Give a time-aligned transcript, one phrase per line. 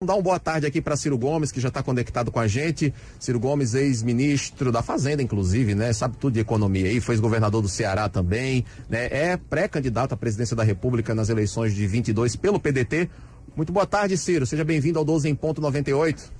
[0.00, 2.94] Dar uma boa tarde aqui para Ciro Gomes, que já está conectado com a gente.
[3.18, 5.92] Ciro Gomes, ex-ministro da Fazenda, inclusive, né?
[5.92, 9.06] Sabe tudo de economia aí, foi governador do Ceará também, né?
[9.10, 13.10] É pré-candidato à presidência da República nas eleições de 22 pelo PDT.
[13.56, 14.46] Muito boa tarde, Ciro.
[14.46, 16.32] Seja bem-vindo ao 12 em ponto 98.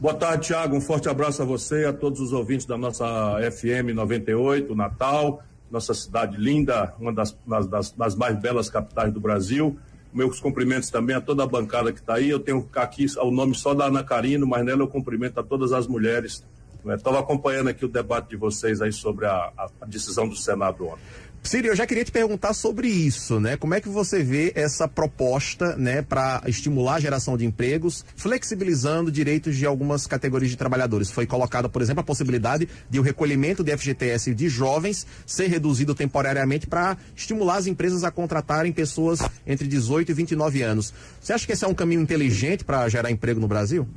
[0.00, 0.74] Boa tarde, Thiago.
[0.74, 3.04] Um forte abraço a você, a todos os ouvintes da nossa
[3.52, 9.78] FM 98, Natal, nossa cidade linda, uma das, das, das mais belas capitais do Brasil
[10.12, 12.30] meus cumprimentos também a toda a bancada que está aí.
[12.30, 15.72] Eu tenho aqui o nome só da Ana Carino, mas nela eu cumprimento a todas
[15.72, 16.44] as mulheres.
[16.86, 17.22] Estava né?
[17.22, 21.02] acompanhando aqui o debate de vocês aí sobre a, a decisão do Senado ontem.
[21.42, 23.56] Ciro, eu já queria te perguntar sobre isso, né?
[23.56, 29.10] Como é que você vê essa proposta, né, para estimular a geração de empregos, flexibilizando
[29.10, 31.10] direitos de algumas categorias de trabalhadores?
[31.10, 35.94] Foi colocada, por exemplo, a possibilidade de o recolhimento de FGTS de jovens ser reduzido
[35.94, 40.92] temporariamente para estimular as empresas a contratarem pessoas entre 18 e 29 anos.
[41.18, 43.88] Você acha que esse é um caminho inteligente para gerar emprego no Brasil?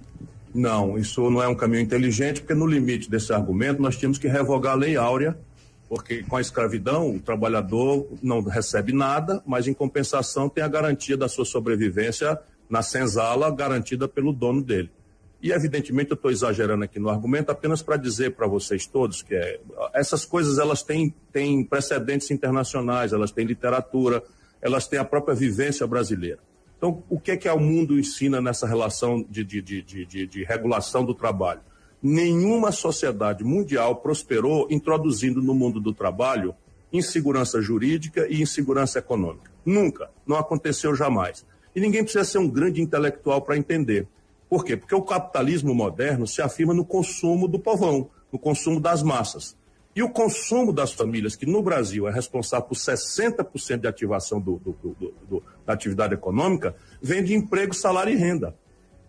[0.54, 4.28] Não, isso não é um caminho inteligente, porque no limite desse argumento nós tínhamos que
[4.28, 5.38] revogar a Lei Áurea
[5.92, 11.18] porque com a escravidão o trabalhador não recebe nada, mas em compensação tem a garantia
[11.18, 12.40] da sua sobrevivência
[12.70, 14.90] na senzala garantida pelo dono dele.
[15.44, 19.36] E evidentemente eu estou exagerando aqui no argumento apenas para dizer para vocês todos que
[19.36, 19.60] é,
[19.94, 24.24] essas coisas elas têm, têm precedentes internacionais, elas têm literatura,
[24.62, 26.40] elas têm a própria vivência brasileira.
[26.78, 30.44] Então, o que é que o mundo ensina nessa relação de, de, de, de, de
[30.46, 31.60] regulação do trabalho?
[32.02, 36.56] Nenhuma sociedade mundial prosperou introduzindo no mundo do trabalho
[36.92, 39.52] insegurança jurídica e insegurança econômica.
[39.66, 40.10] Nunca.
[40.26, 41.46] Não aconteceu jamais.
[41.76, 44.08] E ninguém precisa ser um grande intelectual para entender.
[44.50, 44.76] Por quê?
[44.76, 49.56] Porque o capitalismo moderno se afirma no consumo do povão, no consumo das massas.
[49.96, 54.58] E o consumo das famílias, que no Brasil é responsável por 60% de ativação do,
[54.58, 54.96] do,
[55.30, 58.56] do, da atividade econômica, vem de emprego, salário e renda.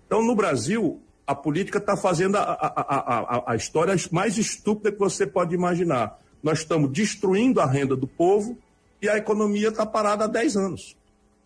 [0.07, 4.99] Então, no Brasil, a política está fazendo a, a, a, a, história mais estúpida que
[4.99, 6.19] você pode imaginar.
[6.43, 8.59] Nós estamos destruindo a renda do povo
[9.01, 10.97] e a economia está parada há 10 anos.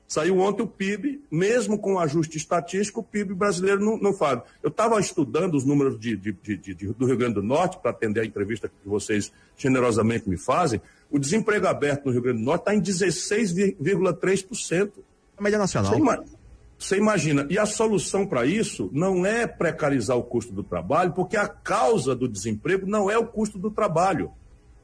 [0.08, 4.40] Saiu ontem o PIB, mesmo com o ajuste estatístico, o PIB brasileiro não, não faz.
[4.62, 8.20] Eu estava estudando os números de, de, de, do Rio Grande do Norte para atender
[8.20, 10.80] a entrevista que vocês generosamente me fazem.
[11.10, 14.92] O desemprego aberto no Rio Grande do Norte está em 16,3%.
[15.36, 15.98] A média nacional.
[15.98, 16.35] Você,
[16.78, 21.36] você imagina, e a solução para isso não é precarizar o custo do trabalho, porque
[21.36, 24.30] a causa do desemprego não é o custo do trabalho.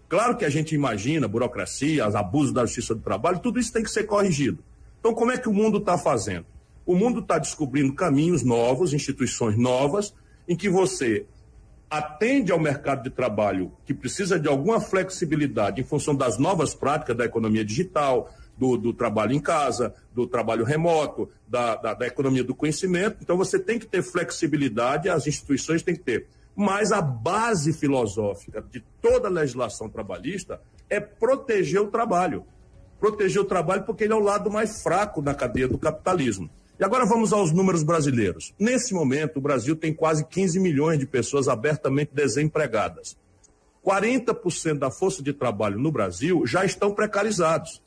[0.08, 3.90] Claro que a gente imagina burocracia, abusos da justiça do trabalho, tudo isso tem que
[3.90, 4.64] ser corrigido.
[5.00, 6.46] Então, como é que o mundo está fazendo?
[6.86, 10.14] O mundo está descobrindo caminhos novos, instituições novas,
[10.48, 11.26] em que você
[11.90, 17.16] atende ao mercado de trabalho que precisa de alguma flexibilidade em função das novas práticas
[17.16, 22.44] da economia digital, do, do trabalho em casa, do trabalho remoto, da, da, da economia
[22.44, 23.18] do conhecimento.
[23.20, 26.26] Então você tem que ter flexibilidade, as instituições têm que ter.
[26.54, 32.44] Mas a base filosófica de toda a legislação trabalhista é proteger o trabalho.
[33.00, 36.50] Proteger o trabalho porque ele é o lado mais fraco na cadeia do capitalismo.
[36.78, 38.54] E agora vamos aos números brasileiros.
[38.58, 43.16] Nesse momento, o Brasil tem quase 15 milhões de pessoas abertamente desempregadas.
[43.84, 47.81] 40% da força de trabalho no Brasil já estão precarizados.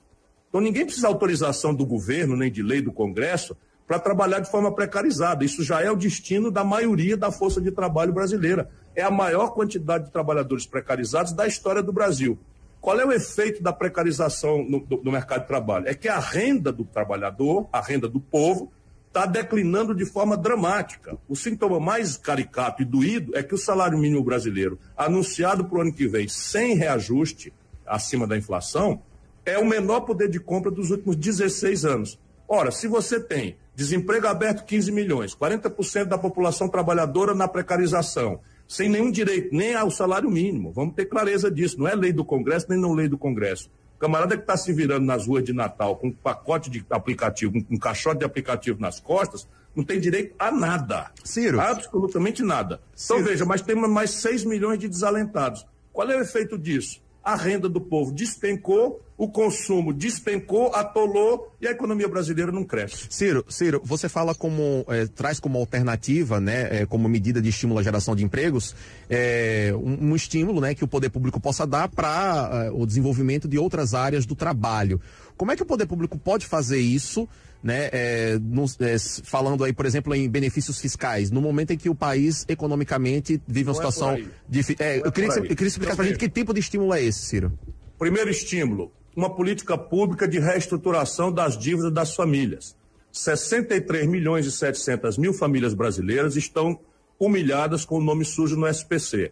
[0.56, 4.50] Então ninguém precisa de autorização do governo, nem de lei do Congresso, para trabalhar de
[4.50, 5.44] forma precarizada.
[5.44, 8.70] Isso já é o destino da maioria da força de trabalho brasileira.
[8.96, 12.40] É a maior quantidade de trabalhadores precarizados da história do Brasil.
[12.80, 15.90] Qual é o efeito da precarização no, do, no mercado de trabalho?
[15.90, 18.72] É que a renda do trabalhador, a renda do povo,
[19.10, 21.18] está declinando de forma dramática.
[21.28, 25.82] O sintoma mais caricato e doído é que o salário mínimo brasileiro, anunciado para o
[25.82, 27.52] ano que vem sem reajuste
[27.86, 29.02] acima da inflação,
[29.46, 32.20] é o menor poder de compra dos últimos 16 anos.
[32.48, 38.90] Ora, se você tem desemprego aberto 15 milhões, 40% da população trabalhadora na precarização, sem
[38.90, 42.68] nenhum direito nem ao salário mínimo, vamos ter clareza disso, não é lei do Congresso
[42.70, 43.70] nem não lei do Congresso.
[43.96, 47.54] O camarada que está se virando nas ruas de Natal com um pacote de aplicativo,
[47.64, 51.12] com um caixote de aplicativo nas costas, não tem direito a nada.
[51.24, 51.60] Ciro.
[51.60, 52.82] Absolutamente nada.
[52.94, 53.30] Então Ciro.
[53.30, 55.66] veja, mas temos mais 6 milhões de desalentados.
[55.91, 57.02] Qual é o efeito disso?
[57.26, 63.08] A renda do povo despencou, o consumo despencou, atolou e a economia brasileira não cresce.
[63.10, 67.80] Ciro, Ciro, você fala como é, traz como alternativa, né, é, como medida de estímulo
[67.80, 68.76] à geração de empregos,
[69.10, 73.58] é, um, um, estímulo, né, que o poder público possa dar para o desenvolvimento de
[73.58, 75.02] outras áreas do trabalho.
[75.36, 77.28] Como é que o poder público pode fazer isso?
[77.66, 78.40] Né, é,
[78.82, 83.41] é, falando aí, por exemplo, em benefícios fiscais, no momento em que o país economicamente
[83.47, 84.85] vive uma Não é situação é difícil.
[84.85, 87.02] É, eu, queria que, eu queria explicar para a gente que tipo de estímulo é
[87.02, 87.58] esse, Ciro.
[87.97, 92.78] Primeiro estímulo, uma política pública de reestruturação das dívidas das famílias.
[93.12, 96.79] 63 milhões e 700 mil famílias brasileiras estão
[97.20, 99.32] humilhadas com o nome sujo no SPC.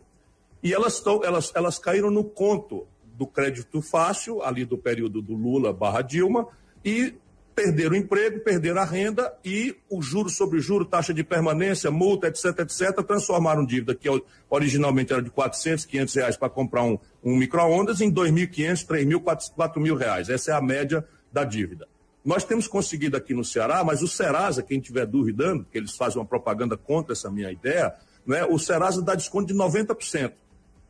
[0.63, 5.35] E elas, tão, elas, elas caíram no conto do crédito fácil, ali do período do
[5.35, 6.47] Lula barra Dilma,
[6.83, 7.13] e
[7.55, 12.27] perderam o emprego, perderam a renda e o juro sobre juro, taxa de permanência, multa,
[12.27, 14.07] etc, etc, transformaram dívida que
[14.49, 19.79] originalmente era de 400, 500 reais para comprar um, um micro-ondas em 2.500, 3.000, 4.000
[19.79, 20.29] mil reais.
[20.29, 21.87] Essa é a média da dívida.
[22.23, 26.19] Nós temos conseguido aqui no Ceará, mas o Serasa, quem estiver duvidando, que eles fazem
[26.19, 27.93] uma propaganda contra essa minha ideia,
[28.25, 30.31] né, o Serasa dá desconto de 90%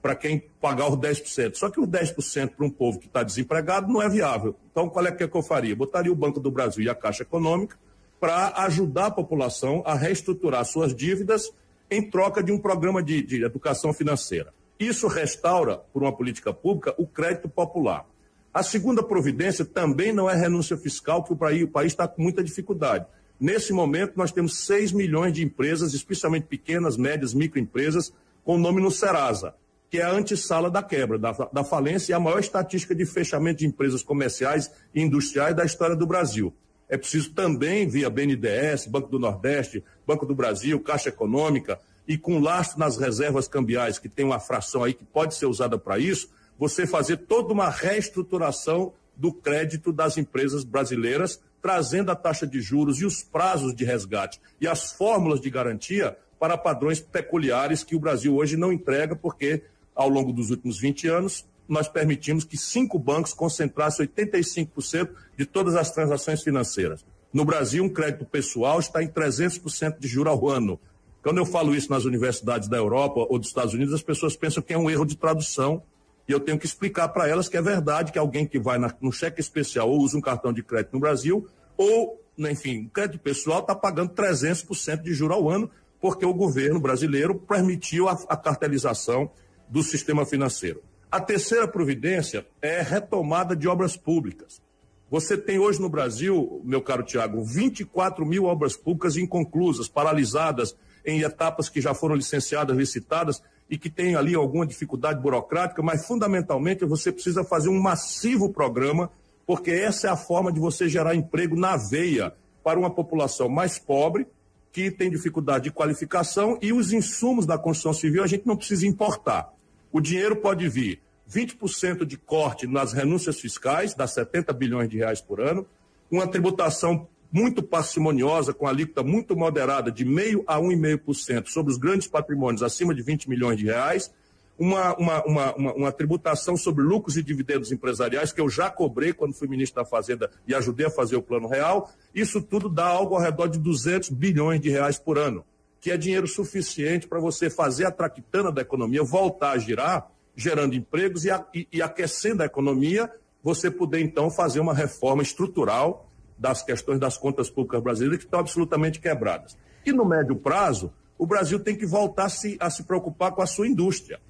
[0.03, 1.55] para quem pagar os 10%.
[1.55, 4.53] Só que os 10% para um povo que está desempregado não é viável.
[4.69, 5.73] Então, qual é que, é que eu faria?
[5.73, 7.79] Botaria o Banco do Brasil e a Caixa Econômica
[8.19, 11.53] para ajudar a população a reestruturar suas dívidas
[11.89, 14.53] em troca de um programa de, de educação financeira.
[14.77, 18.05] Isso restaura, por uma política pública, o crédito popular.
[18.53, 23.05] A segunda providência também não é renúncia fiscal, que o país está com muita dificuldade.
[23.39, 28.13] Nesse momento, nós temos 6 milhões de empresas, especialmente pequenas, médias, microempresas,
[28.43, 29.55] com nome no Serasa
[29.93, 33.59] que é a antessala da quebra, da, da falência e a maior estatística de fechamento
[33.59, 36.51] de empresas comerciais e industriais da história do Brasil.
[36.89, 42.39] É preciso também, via BNDES, Banco do Nordeste, Banco do Brasil, Caixa Econômica, e com
[42.39, 46.27] lastro nas reservas cambiais, que tem uma fração aí que pode ser usada para isso,
[46.57, 52.99] você fazer toda uma reestruturação do crédito das empresas brasileiras, trazendo a taxa de juros
[52.99, 57.99] e os prazos de resgate e as fórmulas de garantia para padrões peculiares que o
[57.99, 59.63] Brasil hoje não entrega, porque
[59.95, 65.75] ao longo dos últimos 20 anos, nós permitimos que cinco bancos concentrassem 85% de todas
[65.75, 67.05] as transações financeiras.
[67.33, 70.79] No Brasil, um crédito pessoal está em 300% de juro ao ano.
[71.23, 74.61] Quando eu falo isso nas universidades da Europa ou dos Estados Unidos, as pessoas pensam
[74.61, 75.81] que é um erro de tradução.
[76.27, 78.93] E eu tenho que explicar para elas que é verdade que alguém que vai na,
[79.01, 83.59] no cheque especial ou usa um cartão de crédito no Brasil, ou, enfim, crédito pessoal
[83.59, 85.69] está pagando 300% de juro ao ano,
[85.99, 89.31] porque o governo brasileiro permitiu a, a cartelização
[89.73, 90.83] do sistema financeiro.
[91.11, 94.61] A terceira providência é retomada de obras públicas.
[95.09, 101.21] Você tem hoje no Brasil, meu caro Tiago, 24 mil obras públicas inconclusas, paralisadas em
[101.21, 106.85] etapas que já foram licenciadas, licitadas e que têm ali alguma dificuldade burocrática, mas fundamentalmente
[106.85, 109.09] você precisa fazer um massivo programa,
[109.43, 112.31] porque essa é a forma de você gerar emprego na veia
[112.63, 114.27] para uma população mais pobre,
[114.71, 118.85] que tem dificuldade de qualificação e os insumos da construção civil a gente não precisa
[118.85, 119.51] importar.
[119.93, 120.99] O dinheiro pode vir
[121.31, 125.67] 20% de corte nas renúncias fiscais, dá 70 bilhões de reais por ano,
[126.09, 132.07] uma tributação muito parcimoniosa, com alíquota muito moderada, de meio a 1,5% sobre os grandes
[132.07, 134.11] patrimônios acima de 20 milhões de reais,
[134.57, 139.33] uma, uma, uma, uma, tributação sobre lucros e dividendos empresariais, que eu já cobrei quando
[139.33, 141.91] fui ministro da Fazenda e ajudei a fazer o Plano Real.
[142.15, 145.43] Isso tudo dá algo ao redor de 200 bilhões de reais por ano
[145.83, 150.75] que é dinheiro suficiente para você fazer a traquitana da economia voltar a girar, gerando
[150.75, 153.11] empregos e, a, e, e aquecendo a economia,
[153.43, 158.39] você poder então fazer uma reforma estrutural das questões das contas públicas brasileiras que estão
[158.39, 159.57] absolutamente quebradas.
[159.85, 163.41] E no médio prazo, o Brasil tem que voltar a se, a se preocupar com
[163.41, 164.21] a sua indústria.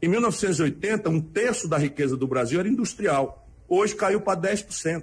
[0.00, 3.44] Em 1980, um terço da riqueza do Brasil era industrial.
[3.68, 5.02] Hoje caiu para 10%.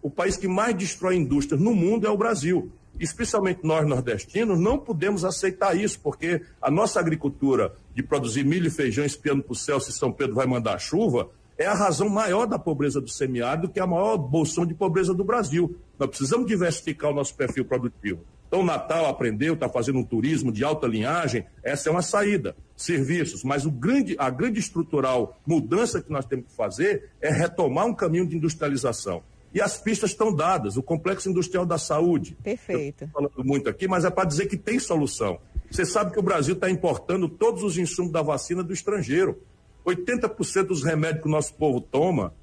[0.00, 2.70] O país que mais destrói indústrias no mundo é o Brasil
[3.00, 8.70] especialmente nós nordestinos, não podemos aceitar isso, porque a nossa agricultura de produzir milho e
[8.70, 12.46] feijão espiando para o céu se São Pedro vai mandar chuva, é a razão maior
[12.46, 15.76] da pobreza do semiárido, que é a maior bolsão de pobreza do Brasil.
[15.98, 18.20] Nós precisamos diversificar o nosso perfil produtivo.
[18.48, 22.56] Então, Natal aprendeu, está fazendo um turismo de alta linhagem, essa é uma saída.
[22.74, 27.86] Serviços, mas o grande, a grande estrutural mudança que nós temos que fazer é retomar
[27.86, 29.22] um caminho de industrialização.
[29.52, 32.36] E as pistas estão dadas, o Complexo Industrial da Saúde.
[32.42, 33.04] Perfeito.
[33.04, 35.40] Estou falando muito aqui, mas é para dizer que tem solução.
[35.70, 39.40] Você sabe que o Brasil está importando todos os insumos da vacina do estrangeiro.
[39.86, 42.34] 80% dos remédios que o nosso povo toma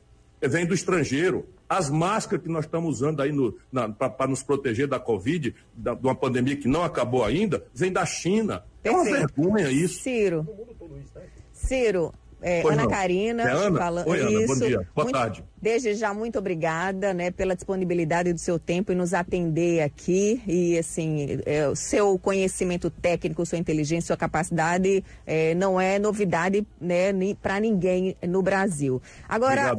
[0.42, 1.46] vem do estrangeiro.
[1.70, 3.32] As máscaras que nós estamos usando aí
[3.98, 8.06] para nos proteger da Covid, da, de uma pandemia que não acabou ainda, vem da
[8.06, 8.64] China.
[8.82, 9.08] Perfeito.
[9.08, 10.02] É uma vergonha isso.
[10.02, 10.48] Ciro.
[11.52, 12.90] Ciro, é, Ana não.
[12.90, 13.44] Karina.
[13.44, 13.80] É Ana?
[13.80, 14.48] Falando, Oi, Ana, isso.
[14.48, 14.88] bom dia.
[14.96, 15.44] Boa muito, tarde.
[15.62, 20.42] Desde já, muito obrigada né, pela disponibilidade do seu tempo e nos atender aqui.
[20.48, 26.66] E, assim, é, o seu conhecimento técnico, sua inteligência, sua capacidade é, não é novidade
[26.80, 29.02] né, para ninguém no Brasil.
[29.28, 29.76] Agora.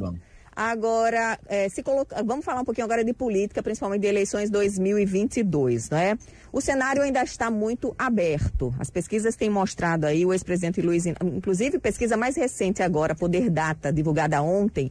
[0.60, 2.20] Agora, é, se coloca...
[2.24, 6.18] vamos falar um pouquinho agora de política, principalmente de eleições 2022, né?
[6.52, 8.74] O cenário ainda está muito aberto.
[8.76, 13.92] As pesquisas têm mostrado aí, o ex-presidente Luiz, inclusive pesquisa mais recente agora, Poder Data,
[13.92, 14.90] divulgada ontem,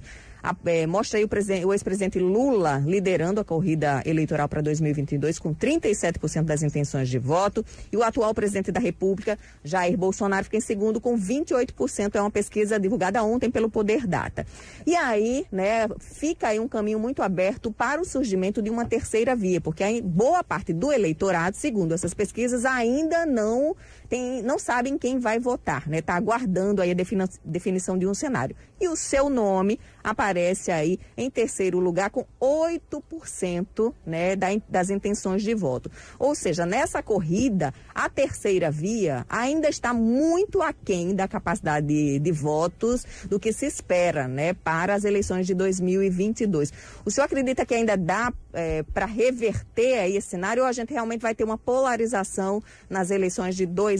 [0.65, 6.43] é, mostra aí o, o ex-presidente Lula liderando a corrida eleitoral para 2022 com 37%
[6.43, 10.99] das intenções de voto e o atual presidente da República, Jair Bolsonaro, fica em segundo
[10.99, 12.15] com 28%.
[12.15, 14.45] É uma pesquisa divulgada ontem pelo Poder Data.
[14.85, 19.35] E aí, né, fica aí um caminho muito aberto para o surgimento de uma terceira
[19.35, 23.75] via, porque aí boa parte do eleitorado, segundo essas pesquisas, ainda não
[24.09, 25.99] tem, não sabem quem vai votar, né?
[25.99, 26.95] Está aguardando aí a
[27.43, 28.55] definição de um cenário.
[28.79, 34.35] E o seu nome aparece aí em terceiro lugar com 8% né,
[34.69, 35.91] das intenções de voto.
[36.19, 42.31] Ou seja, nessa corrida, a terceira via ainda está muito aquém da capacidade de, de
[42.31, 46.71] votos do que se espera né, para as eleições de 2022.
[47.03, 50.93] O senhor acredita que ainda dá é, para reverter aí esse cenário ou a gente
[50.93, 53.96] realmente vai ter uma polarização nas eleições de 2022?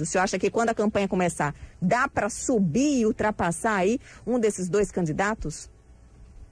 [0.00, 4.38] O senhor acha que quando a campanha começar, dá para subir e ultrapassar aí um
[4.38, 5.70] desses dois candidatos?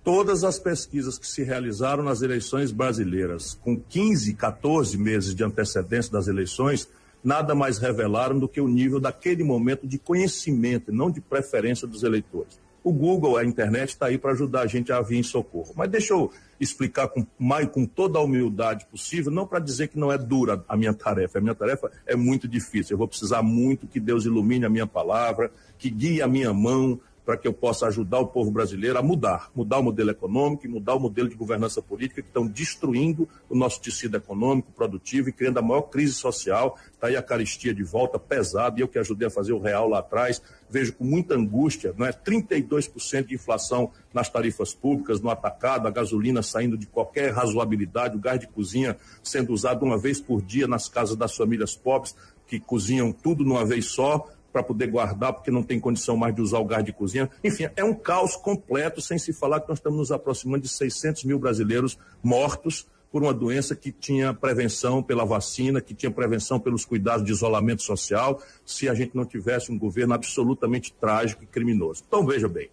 [0.03, 6.13] Todas as pesquisas que se realizaram nas eleições brasileiras, com 15, 14 meses de antecedência
[6.13, 6.89] das eleições,
[7.23, 12.03] nada mais revelaram do que o nível daquele momento de conhecimento, não de preferência dos
[12.03, 12.64] eleitores.
[12.85, 15.73] O Google, a internet, está aí para ajudar a gente a vir em socorro.
[15.75, 19.99] Mas deixa eu explicar com, mais, com toda a humildade possível, não para dizer que
[19.99, 21.39] não é dura a minha tarefa.
[21.39, 22.95] A minha tarefa é muito difícil.
[22.95, 27.01] Eu vou precisar muito que Deus ilumine a minha palavra, que guie a minha mão,
[27.25, 30.69] para que eu possa ajudar o povo brasileiro a mudar, mudar o modelo econômico e
[30.69, 35.33] mudar o modelo de governança política que estão destruindo o nosso tecido econômico, produtivo e
[35.33, 36.79] criando a maior crise social.
[36.93, 39.89] Está aí a caristia de volta pesada, e eu que ajudei a fazer o real
[39.89, 42.13] lá atrás, vejo com muita angústia, não é?
[42.13, 48.21] 32% de inflação nas tarifas públicas, no atacado, a gasolina saindo de qualquer razoabilidade, o
[48.21, 52.15] gás de cozinha sendo usado uma vez por dia nas casas das famílias pobres,
[52.47, 56.41] que cozinham tudo numa vez só, para poder guardar, porque não tem condição mais de
[56.41, 57.29] usar o gás de cozinha.
[57.43, 61.25] Enfim, é um caos completo, sem se falar que nós estamos nos aproximando de 600
[61.25, 66.85] mil brasileiros mortos por uma doença que tinha prevenção pela vacina, que tinha prevenção pelos
[66.85, 72.05] cuidados de isolamento social, se a gente não tivesse um governo absolutamente trágico e criminoso.
[72.07, 72.71] Então, veja bem,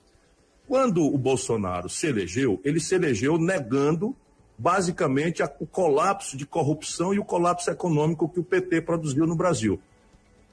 [0.67, 4.15] quando o Bolsonaro se elegeu, ele se elegeu negando
[4.55, 9.81] basicamente o colapso de corrupção e o colapso econômico que o PT produziu no Brasil.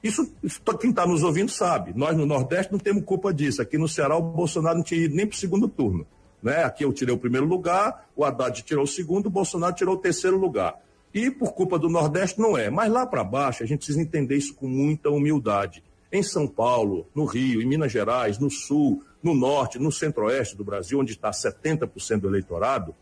[0.01, 1.93] Isso, isso quem está nos ouvindo sabe.
[1.93, 3.61] Nós no Nordeste não temos culpa disso.
[3.61, 6.07] Aqui no Ceará o Bolsonaro não tinha ido nem para o segundo turno.
[6.41, 6.63] Né?
[6.63, 9.97] Aqui eu tirei o primeiro lugar, o Haddad tirou o segundo, o Bolsonaro tirou o
[9.97, 10.75] terceiro lugar.
[11.13, 12.69] E por culpa do Nordeste não é.
[12.69, 15.83] Mas lá para baixo a gente precisa entender isso com muita humildade.
[16.11, 20.63] Em São Paulo, no Rio, em Minas Gerais, no Sul, no Norte, no Centro-Oeste do
[20.63, 22.95] Brasil, onde está 70% do eleitorado,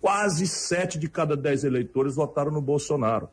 [0.00, 3.28] quase sete de cada dez eleitores votaram no Bolsonaro.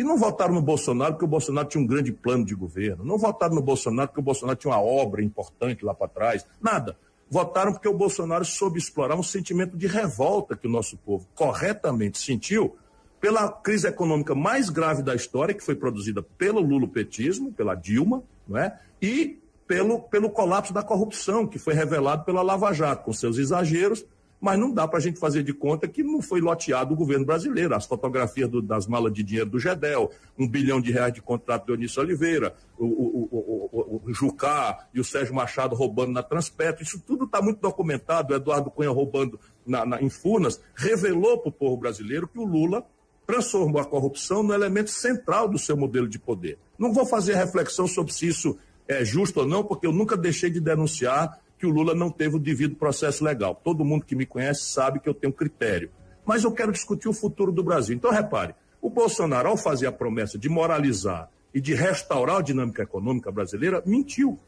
[0.00, 3.04] E não votaram no Bolsonaro porque o Bolsonaro tinha um grande plano de governo.
[3.04, 6.46] Não votaram no Bolsonaro porque o Bolsonaro tinha uma obra importante lá para trás.
[6.58, 6.96] Nada.
[7.28, 12.16] Votaram porque o Bolsonaro soube explorar um sentimento de revolta que o nosso povo corretamente
[12.16, 12.78] sentiu
[13.20, 18.56] pela crise econômica mais grave da história, que foi produzida pelo lulopetismo, pela Dilma, não
[18.56, 18.80] é?
[19.02, 24.06] e pelo, pelo colapso da corrupção, que foi revelado pela Lava Jato, com seus exageros,
[24.40, 27.26] mas não dá para a gente fazer de conta que não foi loteado o governo
[27.26, 27.74] brasileiro.
[27.74, 31.66] As fotografias do, das malas de dinheiro do Gedel, um bilhão de reais de contrato
[31.66, 36.82] do Eunício Oliveira, o, o, o, o, Jucá e o Sérgio Machado roubando na Transpetro,
[36.82, 38.32] isso tudo está muito documentado.
[38.32, 42.44] O Eduardo Cunha roubando na, na, em Furnas revelou para o povo brasileiro que o
[42.44, 42.84] Lula
[43.26, 46.58] transformou a corrupção no elemento central do seu modelo de poder.
[46.78, 50.50] Não vou fazer reflexão sobre se isso é justo ou não, porque eu nunca deixei
[50.50, 53.54] de denunciar que o Lula não teve o devido processo legal.
[53.54, 55.90] Todo mundo que me conhece sabe que eu tenho critério.
[56.24, 57.94] Mas eu quero discutir o futuro do Brasil.
[57.94, 62.82] Então, repare, o Bolsonaro, ao fazer a promessa de moralizar e de restaurar a dinâmica
[62.82, 64.38] econômica brasileira, mentiu.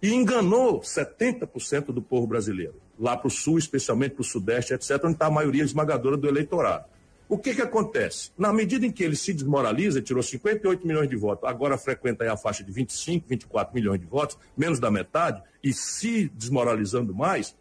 [0.00, 5.02] E enganou 70% do povo brasileiro, lá para o sul, especialmente para o sudeste, etc.,
[5.02, 6.84] onde está a maioria esmagadora do eleitorado.
[7.30, 8.32] O que, que acontece?
[8.36, 12.36] Na medida em que ele se desmoraliza, tirou 58 milhões de votos, agora frequenta a
[12.36, 17.56] faixa de 25, 24 milhões de votos, menos da metade, e se desmoralizando mais,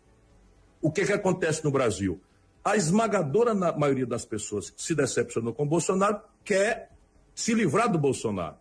[0.81, 2.19] o que, que acontece no Brasil?
[2.65, 6.89] A esmagadora maioria das pessoas que se decepcionou com o Bolsonaro quer
[7.35, 8.55] se livrar do Bolsonaro.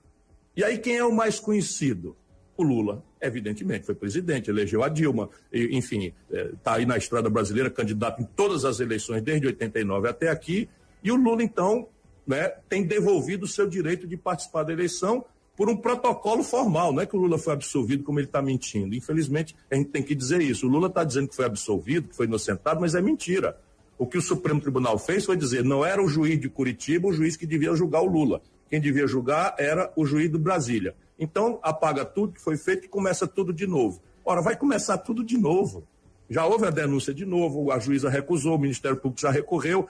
[0.54, 2.18] E aí quem é o mais conhecido?
[2.54, 7.70] O Lula, evidentemente, foi presidente, elegeu a Dilma, enfim, está é, aí na estrada brasileira,
[7.70, 10.68] candidato em todas as eleições desde 89 até aqui,
[11.02, 11.88] e o Lula, então,
[12.26, 15.24] né, tem devolvido o seu direito de participar da eleição
[15.56, 16.92] por um protocolo formal.
[16.92, 18.94] Não é que o Lula foi absolvido como ele está mentindo.
[18.94, 20.66] Infelizmente, a gente tem que dizer isso.
[20.66, 23.58] O Lula está dizendo que foi absolvido, que foi inocentado, mas é mentira.
[23.98, 27.12] O que o Supremo Tribunal fez foi dizer não era o juiz de Curitiba o
[27.12, 28.40] juiz que devia julgar o Lula.
[28.70, 30.94] Quem devia julgar era o juiz do Brasília.
[31.18, 34.00] Então, apaga tudo que foi feito e começa tudo de novo.
[34.24, 35.82] Ora, vai começar tudo de novo.
[36.30, 39.88] Já houve a denúncia de novo, a juíza recusou, o Ministério Público já recorreu.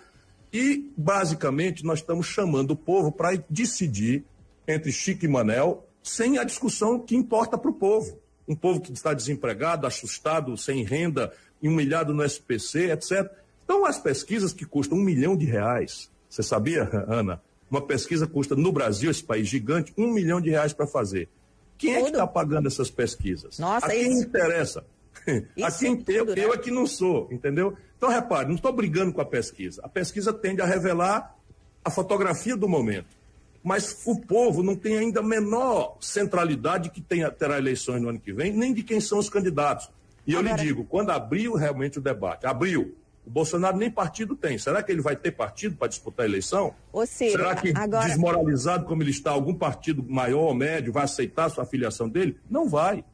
[0.52, 4.24] E, basicamente, nós estamos chamando o povo para decidir
[4.66, 8.18] entre Chico e Manel sem a discussão que importa para o povo.
[8.46, 13.30] Um povo que está desempregado, assustado, sem renda, humilhado no SPC, etc.
[13.64, 17.42] Então, as pesquisas que custam um milhão de reais, você sabia, Ana?
[17.70, 21.28] Uma pesquisa custa no Brasil, esse país gigante, um milhão de reais para fazer.
[21.76, 23.58] Quem é que está pagando essas pesquisas?
[23.58, 24.22] Nossa, a quem isso...
[24.24, 24.84] interessa?
[26.12, 26.44] Eu, né?
[26.44, 27.76] eu é que não sou, entendeu?
[27.96, 29.80] Então, repare, não estou brigando com a pesquisa.
[29.84, 31.36] A pesquisa tende a revelar
[31.84, 33.16] a fotografia do momento.
[33.62, 38.20] Mas o povo não tem ainda a menor centralidade que tenha, terá eleições no ano
[38.20, 39.90] que vem, nem de quem são os candidatos.
[40.26, 40.56] E eu Agora...
[40.56, 42.94] lhe digo, quando abriu realmente o debate, abriu,
[43.26, 44.56] o Bolsonaro nem partido tem.
[44.58, 46.74] Será que ele vai ter partido para disputar a eleição?
[46.92, 48.06] Ô, Ciro, Será que, agora...
[48.06, 52.38] desmoralizado como ele está, algum partido maior ou médio vai aceitar a sua afiliação dele?
[52.48, 53.04] Não vai.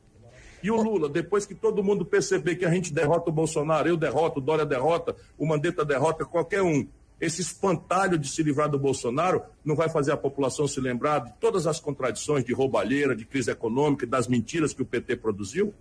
[0.64, 3.98] E o Lula, depois que todo mundo perceber que a gente derrota o Bolsonaro, eu
[3.98, 6.88] derroto, o Dória derrota, o Mandetta derrota, qualquer um,
[7.20, 11.34] esse espantalho de se livrar do Bolsonaro não vai fazer a população se lembrar de
[11.34, 15.74] todas as contradições de roubalheira, de crise econômica, das mentiras que o PT produziu?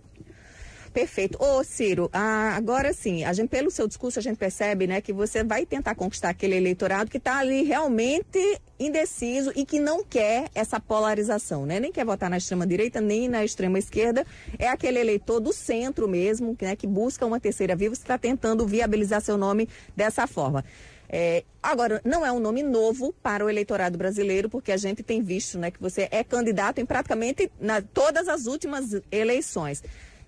[0.94, 1.36] Perfeito.
[1.42, 5.12] Ô, Ciro, ah, agora sim, a gente, pelo seu discurso, a gente percebe né, que
[5.12, 10.48] você vai tentar conquistar aquele eleitorado que está ali realmente indeciso e que não quer
[10.54, 11.80] essa polarização, né?
[11.80, 14.24] Nem quer votar na extrema-direita, nem na extrema-esquerda.
[14.56, 17.88] É aquele eleitor do centro mesmo, né, que busca uma terceira via.
[17.90, 20.64] Você está tentando viabilizar seu nome dessa forma.
[21.08, 25.20] É, agora, não é um nome novo para o eleitorado brasileiro, porque a gente tem
[25.20, 29.82] visto né, que você é candidato em praticamente na, todas as últimas eleições.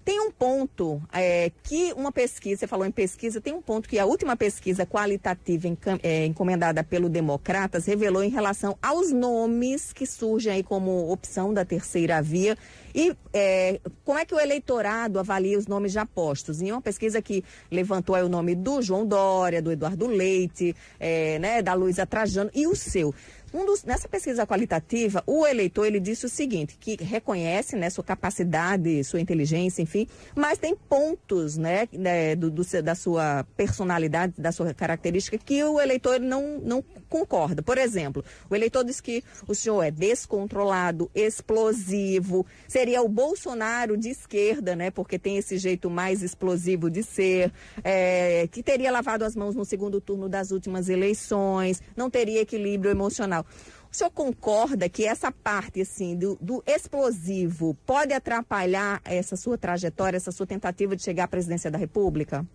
[0.07, 3.99] Tem um ponto é, que uma pesquisa, você falou em pesquisa, tem um ponto que
[3.99, 5.67] a última pesquisa qualitativa
[6.01, 11.65] é, encomendada pelo Democratas revelou em relação aos nomes que surgem aí como opção da
[11.65, 12.57] terceira via
[12.95, 16.63] e é, como é que o eleitorado avalia os nomes já postos?
[16.63, 21.61] Em uma pesquisa que levantou o nome do João Dória, do Eduardo Leite, é, né,
[21.61, 23.13] da Luísa Trajano e o seu.
[23.57, 28.05] Um dos, nessa pesquisa qualitativa, o eleitor ele disse o seguinte, que reconhece né, sua
[28.05, 34.53] capacidade, sua inteligência, enfim, mas tem pontos né, né do, do, da sua personalidade, da
[34.53, 37.63] sua característica, que o eleitor não, não concorda.
[37.63, 44.11] Por exemplo, o eleitor diz que o senhor é descontrolado, explosivo, seria o Bolsonaro de
[44.11, 44.91] esquerda, né?
[44.91, 47.51] Porque tem esse jeito mais explosivo de ser,
[47.83, 52.91] é, que teria lavado as mãos no segundo turno das últimas eleições, não teria equilíbrio
[52.91, 53.46] emocional.
[53.91, 60.17] O senhor concorda que essa parte assim do, do, explosivo pode atrapalhar essa sua trajetória,
[60.17, 62.47] essa sua tentativa de chegar à presidência da República?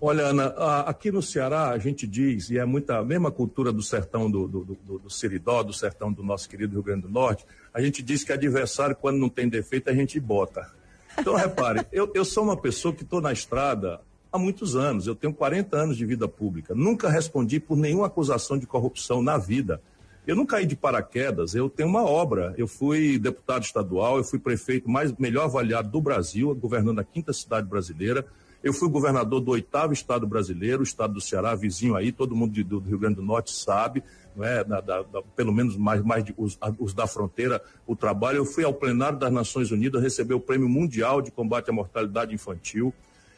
[0.00, 0.46] Olha, Ana,
[0.86, 4.46] aqui no Ceará a gente diz, e é muita a mesma cultura do sertão do,
[4.46, 8.00] do, do, do Seridó, do sertão do nosso querido Rio Grande do Norte, a gente
[8.00, 10.70] diz que adversário, quando não tem defeito, a gente bota.
[11.18, 14.00] Então, repare, eu, eu sou uma pessoa que estou na estrada
[14.32, 18.56] há muitos anos, eu tenho 40 anos de vida pública, nunca respondi por nenhuma acusação
[18.56, 19.82] de corrupção na vida.
[20.28, 22.54] Eu não caí de paraquedas, eu tenho uma obra.
[22.58, 27.32] Eu fui deputado estadual, eu fui prefeito mais melhor avaliado do Brasil, governando a quinta
[27.32, 28.26] cidade brasileira.
[28.62, 32.52] Eu fui governador do oitavo estado brasileiro, o estado do Ceará, vizinho aí, todo mundo
[32.52, 34.04] de, do Rio Grande do Norte sabe,
[34.36, 34.62] não é?
[34.62, 38.36] Da, da, da, pelo menos mais, mais de, os, os, da fronteira, o trabalho.
[38.36, 42.34] Eu fui ao plenário das Nações Unidas receber o Prêmio Mundial de Combate à Mortalidade
[42.34, 42.92] Infantil.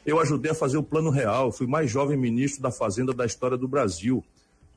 [0.05, 3.57] Eu ajudei a fazer o Plano Real, fui mais jovem ministro da Fazenda da história
[3.57, 4.25] do Brasil.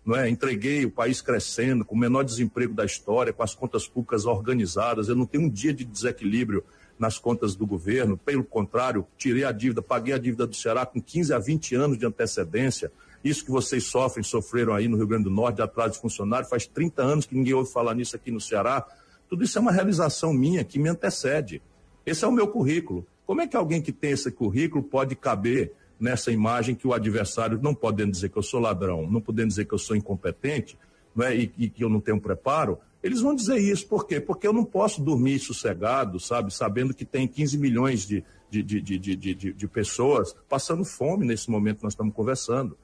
[0.05, 0.29] Não é?
[0.29, 5.07] Entreguei o país crescendo, com o menor desemprego da história, com as contas públicas organizadas.
[5.07, 6.63] Eu não tenho um dia de desequilíbrio
[6.99, 8.17] nas contas do governo.
[8.17, 11.97] Pelo contrário, tirei a dívida, paguei a dívida do Ceará com 15 a 20 anos
[11.97, 12.91] de antecedência.
[13.23, 16.47] Isso que vocês sofrem, sofreram aí no Rio Grande do Norte, de atraso de funcionário,
[16.47, 18.85] faz 30 anos que ninguém ouve falar nisso aqui no Ceará.
[19.29, 21.61] Tudo isso é uma realização minha que me antecede.
[22.05, 23.07] Esse é o meu currículo.
[23.25, 27.59] Como é que alguém que tem esse currículo pode caber nessa imagem que o adversário,
[27.61, 30.77] não podendo dizer que eu sou ladrão, não podendo dizer que eu sou incompetente,
[31.15, 31.35] não é?
[31.35, 34.19] e, e que eu não tenho preparo, eles vão dizer isso, por quê?
[34.19, 38.81] Porque eu não posso dormir sossegado, sabe, sabendo que tem 15 milhões de, de, de,
[38.81, 42.77] de, de, de pessoas passando fome nesse momento que nós estamos conversando.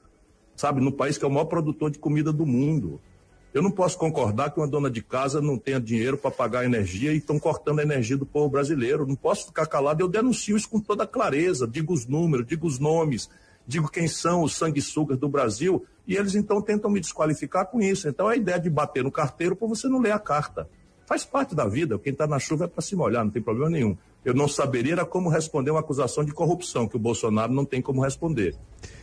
[0.54, 3.00] Sabe, no país que é o maior produtor de comida do mundo.
[3.52, 6.64] Eu não posso concordar que uma dona de casa não tenha dinheiro para pagar a
[6.64, 9.04] energia e estão cortando a energia do povo brasileiro.
[9.04, 10.00] Não posso ficar calado.
[10.00, 13.28] Eu denuncio isso com toda clareza, digo os números, digo os nomes,
[13.66, 18.08] digo quem são os sanguessugas do Brasil, e eles então tentam me desqualificar com isso.
[18.08, 20.68] Então a ideia de bater no carteiro para você não ler a carta.
[21.04, 23.68] Faz parte da vida, quem está na chuva é para se molhar, não tem problema
[23.68, 23.96] nenhum.
[24.24, 28.02] Eu não saberia como responder uma acusação de corrupção, que o Bolsonaro não tem como
[28.02, 28.54] responder.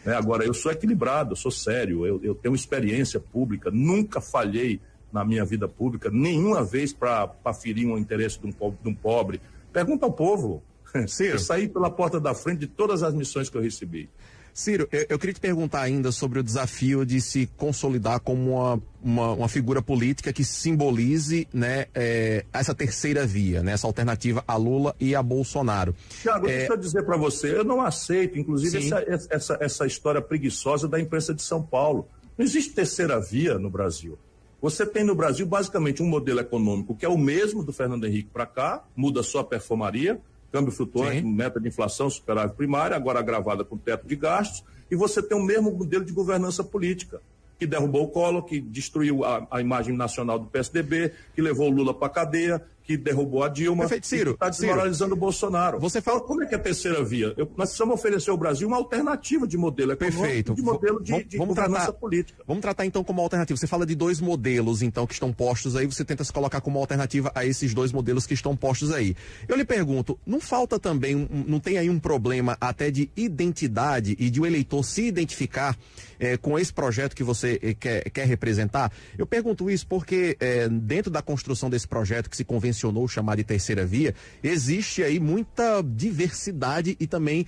[0.06, 4.80] É, agora, eu sou equilibrado, eu sou sério, eu, eu tenho experiência pública, nunca falhei
[5.12, 9.42] na minha vida pública, nenhuma vez para ferir um interesse de um, de um pobre.
[9.74, 10.62] Pergunta ao povo,
[11.08, 11.36] Ciro.
[11.36, 14.10] Eu saí pela porta da frente de todas as missões que eu recebi.
[14.58, 18.82] Ciro, eu, eu, queria te perguntar ainda sobre o desafio de se consolidar como uma,
[19.04, 24.56] uma, uma figura política que simbolize né, é, essa terceira via, né, essa alternativa a
[24.56, 25.94] Lula e a Bolsonaro.
[26.24, 26.58] Tiago, é...
[26.58, 31.00] deixa eu dizer para você, eu não aceito, inclusive, essa, essa, essa história preguiçosa da
[31.00, 32.08] imprensa de São Paulo.
[32.36, 34.18] Não existe terceira via no Brasil.
[34.60, 38.30] Você tem no Brasil basicamente um modelo econômico que é o mesmo do Fernando Henrique
[38.34, 40.20] para cá, muda só a performaria,
[40.52, 41.34] câmbio flutuante, Sim.
[41.34, 45.44] meta de inflação, superávit primária, agora agravada com teto de gastos, e você tem o
[45.44, 47.22] mesmo modelo de governança política,
[47.60, 51.72] que derrubou o Collor, que destruiu a, a imagem nacional do PSDB, que levou o
[51.72, 55.78] Lula para a cadeia, que derrubou a Dilma, Perfeito, Ciro, está desmoralizando o Bolsonaro.
[55.78, 56.22] Você fala...
[56.22, 57.34] Como é que é a terceira via?
[57.36, 60.56] Eu, nós precisamos oferecer ao Brasil uma alternativa de modelo econômico, Perfeito.
[60.56, 62.44] de modelo de, vamos, de vamos governança tratar, política.
[62.48, 63.58] Vamos tratar então como alternativa.
[63.58, 66.80] Você fala de dois modelos, então, que estão postos aí, você tenta se colocar como
[66.80, 69.18] alternativa a esses dois modelos que estão postos aí.
[69.50, 74.30] Eu lhe pergunto, não falta também, não tem aí um problema até de identidade e
[74.30, 75.78] de o eleitor se identificar
[76.20, 78.92] eh, com esse projeto que você eh, quer, quer representar?
[79.18, 83.44] Eu pergunto isso porque eh, dentro da construção desse projeto que se convencionou chamar de
[83.44, 87.46] terceira via, existe aí muita diversidade e também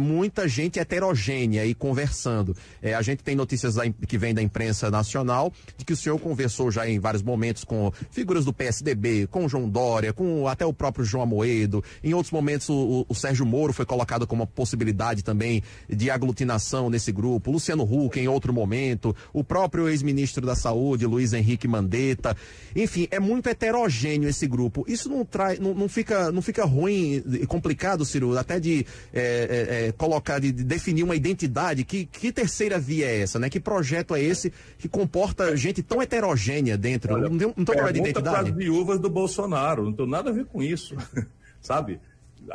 [0.00, 2.56] muita gente heterogênea aí conversando.
[2.96, 6.70] A gente tem notícias da, que vem da imprensa nacional de que o senhor conversou
[6.70, 11.04] já em vários momentos com figuras do PSDB, com João Dória, com até o próprio
[11.04, 11.82] João Amoedo.
[12.02, 16.88] Em outros momentos, o, o Sérgio Moro foi colocado como uma possibilidade também de aglutinação
[16.88, 17.50] nesse grupo.
[17.50, 19.14] Luciano Huck, em outro momento.
[19.32, 22.36] O próprio ex-ministro da Saúde, Luiz Henrique Mandetta.
[22.74, 24.84] Enfim, é muito heterogêneo esse grupo.
[24.86, 29.20] Isso não traz não, não, fica, não fica ruim e complicado, Ciro, até de é,
[29.20, 31.84] é, é, colocar, de, de, definir uma identidade?
[31.84, 33.48] Que, que terceira via é essa, né?
[33.48, 37.14] Que projeto é esse que comporta gente tão heterogênea dentro?
[37.14, 38.50] Olha, não, não falando de identidade?
[38.50, 40.96] as viúvas do Bolsonaro, não tem nada a ver com isso,
[41.60, 42.00] sabe?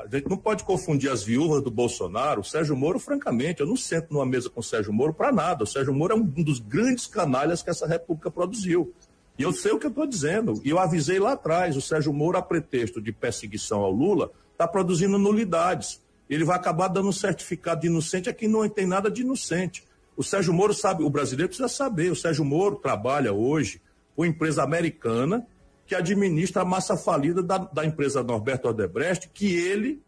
[0.01, 2.41] A gente não pode confundir as viúvas do Bolsonaro.
[2.41, 5.63] O Sérgio Moro, francamente, eu não sento numa mesa com o Sérgio Moro para nada.
[5.63, 8.93] O Sérgio Moro é um dos grandes canalhas que essa república produziu.
[9.37, 10.61] E eu sei o que eu estou dizendo.
[10.63, 14.67] E eu avisei lá atrás: o Sérgio Moro, a pretexto de perseguição ao Lula, está
[14.67, 16.01] produzindo nulidades.
[16.29, 19.83] Ele vai acabar dando um certificado de inocente a quem não tem nada de inocente.
[20.15, 23.81] O Sérgio Moro sabe, o brasileiro precisa saber: o Sérgio Moro trabalha hoje
[24.15, 25.45] com empresa americana
[25.85, 30.01] que administra a massa falida da, da empresa Norberto Odebrecht, que ele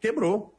[0.00, 0.54] quebrou.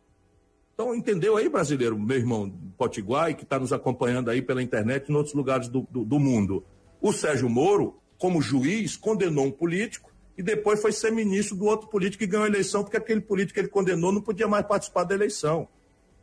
[0.74, 5.12] Então, entendeu aí, brasileiro, meu irmão Potiguar, que está nos acompanhando aí pela internet e
[5.12, 6.66] em outros lugares do, do, do mundo?
[7.02, 11.88] O Sérgio Moro, como juiz, condenou um político e depois foi ser ministro do outro
[11.88, 15.06] político que ganhou a eleição, porque aquele político que ele condenou não podia mais participar
[15.06, 15.68] da eleição.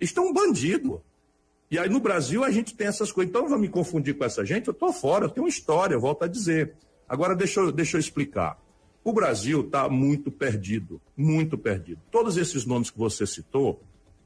[0.01, 1.03] Isto é um bandido.
[1.71, 3.31] E aí no Brasil a gente tem essas coisas.
[3.31, 5.99] Então não vou me confundir com essa gente, eu estou fora, eu tenho uma história,
[5.99, 6.75] volto a dizer.
[7.13, 8.59] Agora deixa eu, deixa eu explicar.
[9.05, 12.01] O Brasil está muito perdido, muito perdido.
[12.11, 13.83] Todos esses nomes que você citou,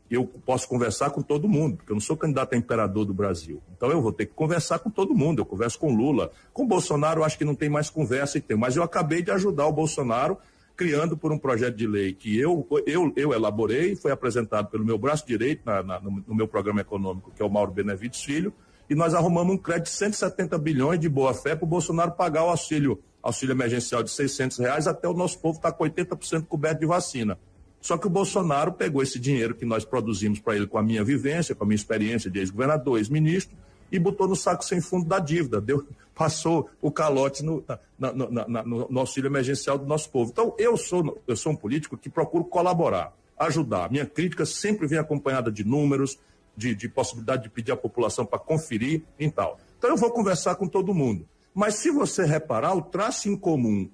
[0.08, 3.60] eu posso conversar com todo mundo, porque eu não sou candidato a imperador do Brasil.
[3.76, 5.40] Então eu vou ter que conversar com todo mundo.
[5.40, 6.30] Eu converso com Lula.
[6.52, 8.56] Com Bolsonaro, eu acho que não tem mais conversa e tem.
[8.56, 10.38] Mas eu acabei de ajudar o Bolsonaro
[10.76, 14.96] criando por um projeto de lei que eu, eu, eu elaborei, foi apresentado pelo meu
[14.96, 18.52] braço direito na, na, no, no, meu programa econômico, que é o Mauro Benevides Filho,
[18.88, 22.50] e nós arrumamos um crédito de 170 bilhões de boa-fé para o Bolsonaro pagar o
[22.50, 26.80] auxílio, auxílio emergencial de 600 reais, até o nosso povo estar tá com 80% coberto
[26.80, 27.38] de vacina.
[27.80, 31.04] Só que o Bolsonaro pegou esse dinheiro que nós produzimos para ele com a minha
[31.04, 33.56] vivência, com a minha experiência de ex-governador, ex-ministro,
[33.90, 35.60] e botou no saco sem fundo da dívida.
[35.60, 37.62] Deu, passou o calote no,
[37.98, 40.30] na, na, na, no auxílio emergencial do nosso povo.
[40.32, 43.90] Então, eu sou, eu sou um político que procuro colaborar, ajudar.
[43.90, 46.18] Minha crítica sempre vem acompanhada de números,
[46.56, 49.58] de, de possibilidade de pedir à população para conferir e tal.
[49.78, 51.28] Então, eu vou conversar com todo mundo.
[51.54, 53.90] Mas se você reparar, o traço em comum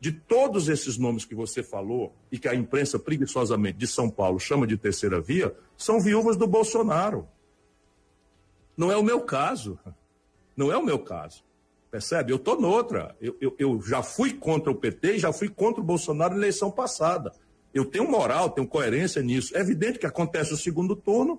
[0.00, 4.40] de todos esses nomes que você falou e que a imprensa preguiçosamente de São Paulo
[4.40, 7.28] chama de terceira via, são viúvas do Bolsonaro.
[8.76, 9.78] Não é o meu caso.
[10.56, 11.44] Não é o meu caso.
[11.90, 12.32] Percebe?
[12.32, 13.14] Eu estou noutra.
[13.20, 16.70] Eu, eu, eu, já fui contra o PT já fui contra o Bolsonaro na eleição
[16.70, 17.32] passada.
[17.72, 19.56] Eu tenho moral, tenho coerência nisso.
[19.56, 21.38] É evidente que acontece o segundo turno.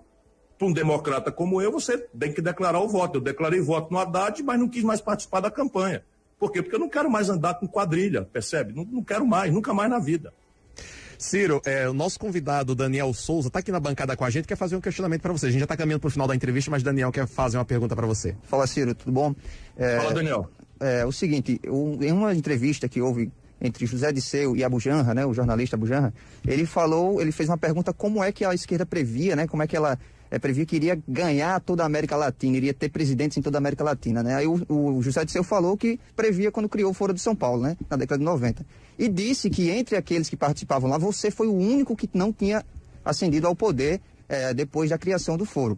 [0.58, 3.18] Para um democrata como eu, você tem que declarar o voto.
[3.18, 6.04] Eu declarei voto no Haddad, mas não quis mais participar da campanha.
[6.40, 6.62] Por quê?
[6.62, 8.74] Porque eu não quero mais andar com quadrilha, percebe?
[8.74, 10.34] Não, não quero mais, nunca mais na vida.
[11.18, 14.58] Ciro, é, o nosso convidado Daniel Souza está aqui na bancada com a gente, quer
[14.58, 15.46] fazer um questionamento para você.
[15.46, 17.64] A gente já está caminhando para o final da entrevista, mas Daniel quer fazer uma
[17.64, 18.36] pergunta para você.
[18.44, 19.34] Fala, Ciro, tudo bom?
[19.78, 20.50] É, Fala, Daniel.
[20.80, 25.34] É, o seguinte, em uma entrevista que houve entre José Disseu e Abujanra, né, o
[25.34, 26.14] jornalista Abujanra,
[26.46, 29.68] ele falou, ele fez uma pergunta como é que a esquerda previa, né, como é
[29.68, 29.98] que ela
[30.34, 33.60] é, previa que iria ganhar toda a América Latina, iria ter presidentes em toda a
[33.60, 34.34] América Latina, né?
[34.34, 37.62] Aí o, o José Disseu falou que previa quando criou o Foro de São Paulo,
[37.62, 37.78] né?
[37.88, 38.66] Na década de 90.
[38.98, 42.66] E disse que entre aqueles que participavam lá, você foi o único que não tinha
[43.06, 45.78] ascendido ao poder é, depois da criação do Foro.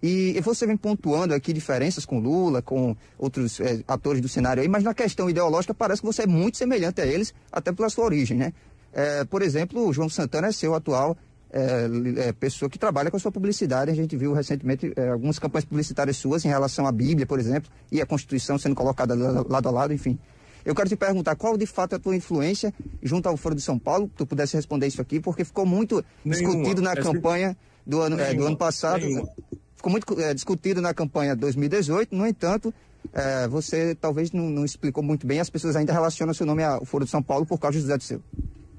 [0.00, 4.62] E, e, você vem pontuando aqui diferenças com Lula, com outros é, atores do cenário
[4.62, 7.88] aí, mas na questão ideológica parece que você é muito semelhante a eles, até pela
[7.88, 8.52] sua origem, né?
[8.92, 11.16] É, por exemplo, o João Santana é seu atual
[11.56, 13.90] é, é, pessoa que trabalha com a sua publicidade.
[13.90, 17.70] A gente viu recentemente é, algumas campanhas publicitárias suas em relação à Bíblia, por exemplo,
[17.90, 20.18] e a Constituição sendo colocada lado a lado, enfim.
[20.66, 23.62] Eu quero te perguntar qual de fato é a tua influência junto ao Foro de
[23.62, 26.54] São Paulo, tu pudesse responder isso aqui, porque ficou muito Nenhuma.
[26.54, 29.06] discutido na campanha do ano, é, do ano passado.
[29.06, 29.28] Nenhuma.
[29.76, 32.74] Ficou muito é, discutido na campanha 2018, no entanto,
[33.12, 36.84] é, você talvez não, não, explicou muito bem, as pessoas ainda relacionam seu nome ao
[36.84, 38.20] Foro de São Paulo por causa de José de Seu.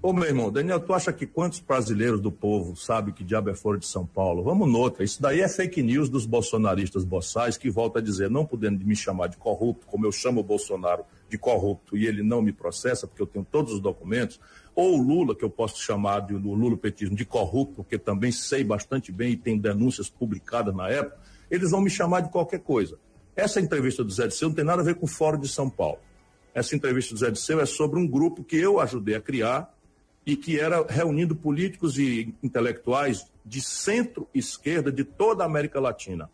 [0.07, 3.53] Ô meu irmão, Daniel, tu acha que quantos brasileiros do povo sabem que diabo é
[3.53, 4.41] Foro de São Paulo?
[4.41, 5.03] Vamos noutra.
[5.03, 8.95] Isso daí é fake news dos bolsonaristas boçais que volta a dizer, não podendo me
[8.95, 13.05] chamar de corrupto, como eu chamo o Bolsonaro de corrupto e ele não me processa,
[13.05, 14.39] porque eu tenho todos os documentos,
[14.73, 18.63] ou o Lula, que eu posso chamar de, do Lula-petismo de corrupto, porque também sei
[18.63, 21.19] bastante bem e tem denúncias publicadas na época,
[21.51, 22.97] eles vão me chamar de qualquer coisa.
[23.35, 25.69] Essa entrevista do Zé Disseu não tem nada a ver com o Fórum de São
[25.69, 25.99] Paulo.
[26.53, 29.75] Essa entrevista do Zé Disseu é sobre um grupo que eu ajudei a criar
[30.27, 36.29] e que era reunindo políticos e intelectuais de centro-esquerda de toda a América Latina.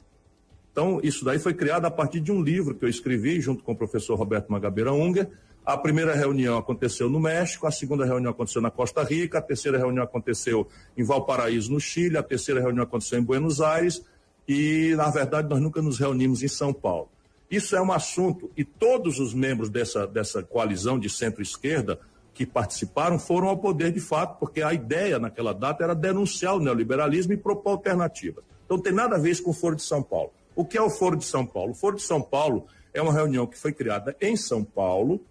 [0.72, 3.74] Então, isso daí foi criado a partir de um livro que eu escrevi junto com
[3.74, 5.30] o professor Roberto Magabeira Unger.
[5.64, 9.78] A primeira reunião aconteceu no México, a segunda reunião aconteceu na Costa Rica, a terceira
[9.78, 14.04] reunião aconteceu em Valparaíso, no Chile, a terceira reunião aconteceu em Buenos Aires
[14.48, 17.10] e, na verdade, nós nunca nos reunimos em São Paulo.
[17.50, 22.00] Isso é um assunto e todos os membros dessa, dessa coalizão de centro-esquerda
[22.34, 26.60] que participaram foram ao poder de fato, porque a ideia naquela data era denunciar o
[26.60, 28.44] neoliberalismo e propor alternativas.
[28.66, 30.32] Então, tem nada a ver isso com o Foro de São Paulo.
[30.56, 31.72] O que é o Foro de São Paulo?
[31.72, 35.22] O Foro de São Paulo é uma reunião que foi criada em São Paulo,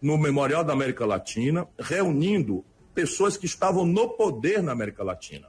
[0.00, 5.48] no Memorial da América Latina, reunindo pessoas que estavam no poder na América Latina.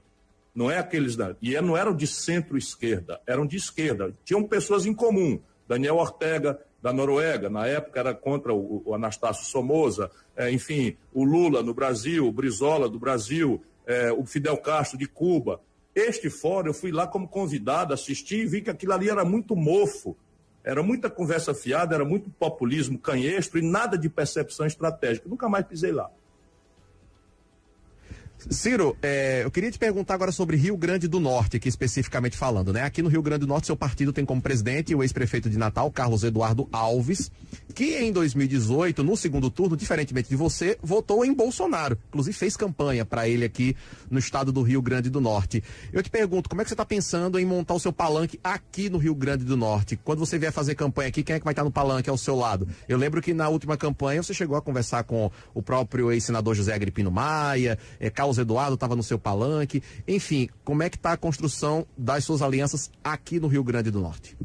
[0.54, 1.36] Não é aqueles da.
[1.42, 4.14] E é, não eram de centro-esquerda, eram de esquerda.
[4.24, 5.40] Tinham pessoas em comum.
[5.68, 11.24] Daniel Ortega, da Noruega, na época era contra o, o Anastácio Somoza, é, enfim, o
[11.24, 15.62] Lula no Brasil, o Brizola do Brasil, é, o Fidel Castro de Cuba.
[15.96, 19.56] Este fórum, eu fui lá como convidado, assisti e vi que aquilo ali era muito
[19.56, 20.18] mofo,
[20.62, 25.30] era muita conversa fiada, era muito populismo canhestro e nada de percepção estratégica.
[25.30, 26.10] Nunca mais pisei lá.
[28.50, 32.74] Ciro, é, eu queria te perguntar agora sobre Rio Grande do Norte, aqui especificamente falando,
[32.74, 32.84] né?
[32.84, 35.90] Aqui no Rio Grande do Norte, seu partido tem como presidente o ex-prefeito de Natal,
[35.92, 37.32] Carlos Eduardo Alves,
[37.74, 41.98] que em 2018, no segundo turno, diferentemente de você, votou em Bolsonaro.
[42.10, 43.76] Inclusive fez campanha para ele aqui
[44.10, 45.64] no estado do Rio Grande do Norte.
[45.92, 48.90] Eu te pergunto, como é que você está pensando em montar o seu palanque aqui
[48.90, 49.98] no Rio Grande do Norte?
[50.04, 52.36] Quando você vier fazer campanha aqui, quem é que vai estar no palanque ao seu
[52.36, 52.68] lado?
[52.88, 56.74] Eu lembro que na última campanha você chegou a conversar com o próprio ex-senador José
[56.74, 59.84] Agripino Maia, é, Carlos Carlos Eduardo estava no seu palanque.
[60.08, 64.02] Enfim, como é que está a construção das suas alianças aqui no Rio Grande do
[64.02, 64.38] Norte?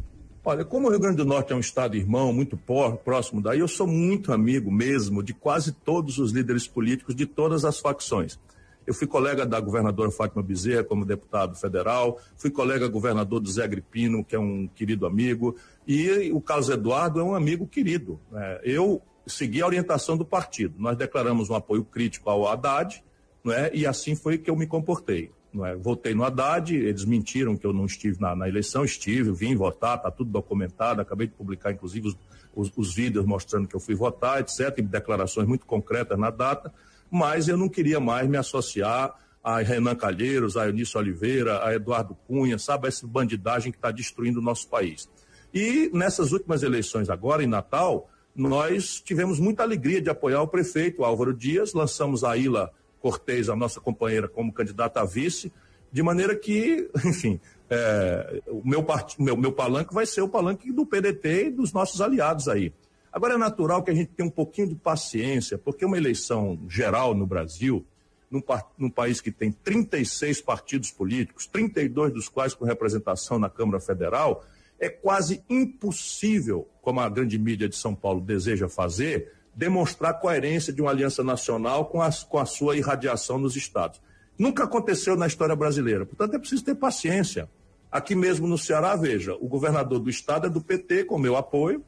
[0.44, 3.68] Olha, como o Rio Grande do Norte é um estado irmão, muito próximo daí, eu
[3.68, 8.38] sou muito amigo mesmo de quase todos os líderes políticos de todas as facções.
[8.86, 13.64] Eu fui colega da governadora Fátima Bezerra como deputado federal, fui colega governador do Zé
[13.64, 18.18] Agripino, que é um querido amigo, e o Carlos Eduardo é um amigo querido.
[18.30, 18.60] Né?
[18.64, 20.74] Eu segui a orientação do partido.
[20.78, 23.02] Nós declaramos um apoio crítico ao Haddad,
[23.48, 23.70] não é?
[23.72, 25.30] E assim foi que eu me comportei.
[25.52, 25.74] Não é?
[25.74, 29.96] Votei no Haddad, eles mentiram que eu não estive na, na eleição, estive, vim votar,
[29.96, 32.18] está tudo documentado, acabei de publicar, inclusive, os,
[32.54, 36.72] os, os, vídeos mostrando que eu fui votar, etc., e declarações muito concretas na data,
[37.10, 42.14] mas eu não queria mais me associar a Renan Calheiros, a Eunício Oliveira, a Eduardo
[42.26, 45.08] Cunha, sabe, essa bandidagem que está destruindo o nosso país.
[45.54, 51.02] E nessas últimas eleições agora, em Natal, nós tivemos muita alegria de apoiar o prefeito
[51.02, 55.52] Álvaro Dias, lançamos a Ilha Cortez, a nossa companheira, como candidata a vice,
[55.90, 59.20] de maneira que, enfim, é, o meu, part...
[59.20, 62.72] meu, meu palanque vai ser o palanque do PDT e dos nossos aliados aí.
[63.12, 67.14] Agora é natural que a gente tenha um pouquinho de paciência, porque uma eleição geral
[67.14, 67.84] no Brasil,
[68.30, 68.42] num,
[68.76, 74.44] num, país que tem 36 partidos políticos, 32 dos quais com representação na Câmara Federal,
[74.78, 80.80] é quase impossível, como a grande mídia de São Paulo deseja fazer, demonstrar coerência de
[80.80, 84.00] uma aliança nacional com a, com a sua irradiação nos estados.
[84.38, 87.50] Nunca aconteceu na história brasileira, portanto é preciso ter paciência.
[87.90, 91.84] Aqui mesmo no Ceará, veja, o governador do estado é do PT, com meu apoio,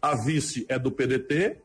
[0.00, 1.56] a vice é do PDT,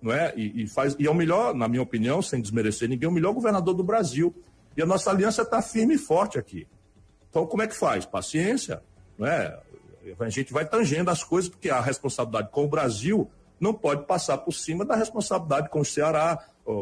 [0.00, 0.32] não é?
[0.36, 3.32] E, e, faz, e é o melhor, na minha opinião, sem desmerecer ninguém, o melhor
[3.32, 4.32] governador do Brasil.
[4.76, 6.64] E a nossa aliança está firme e forte aqui.
[7.28, 8.06] Então, como é que faz?
[8.06, 8.80] Paciência,
[9.18, 9.58] né?
[10.20, 13.28] A gente vai tangendo as coisas, porque a responsabilidade com o Brasil
[13.62, 16.36] não pode passar por cima da responsabilidade com o Ceará.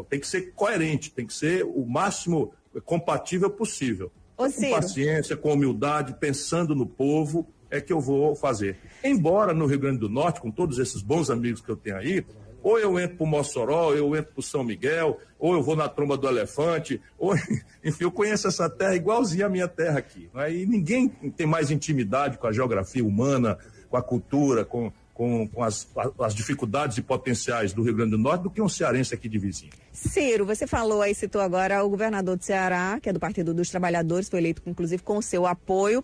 [0.09, 4.11] Tem que ser coerente, tem que ser o máximo compatível possível.
[4.35, 8.77] Ô, com paciência, com humildade, pensando no povo, é que eu vou fazer.
[9.03, 12.25] Embora no Rio Grande do Norte, com todos esses bons amigos que eu tenho aí,
[12.63, 15.61] ou eu entro para o Mossoró, ou eu entro para o São Miguel, ou eu
[15.61, 17.35] vou na tromba do elefante, ou,
[17.85, 20.29] enfim, eu conheço essa terra igualzinha a minha terra aqui.
[20.33, 20.55] Né?
[20.55, 25.63] E ninguém tem mais intimidade com a geografia humana, com a cultura, com, com, com
[25.63, 25.87] as,
[26.19, 29.37] as, dificuldades e potenciais do Rio Grande do Norte do que um cearense aqui de
[29.37, 29.71] vizinho.
[29.91, 33.69] Ciro, você falou aí, citou agora o governador do Ceará, que é do Partido dos
[33.69, 36.03] Trabalhadores, foi eleito inclusive com o seu apoio.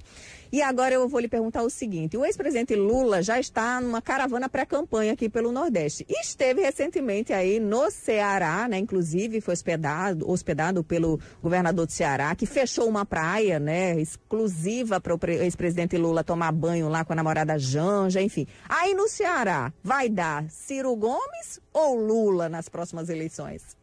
[0.51, 4.47] E agora eu vou lhe perguntar o seguinte: o ex-presidente Lula já está numa caravana
[4.47, 6.05] pré-campanha aqui pelo Nordeste.
[6.09, 8.77] Esteve recentemente aí no Ceará, né?
[8.77, 13.99] Inclusive foi hospedado, hospedado pelo governador do Ceará, que fechou uma praia, né?
[13.99, 18.47] Exclusiva para o ex-presidente Lula tomar banho lá com a namorada Janja, enfim.
[18.67, 23.77] Aí no Ceará, vai dar Ciro Gomes ou Lula nas próximas eleições?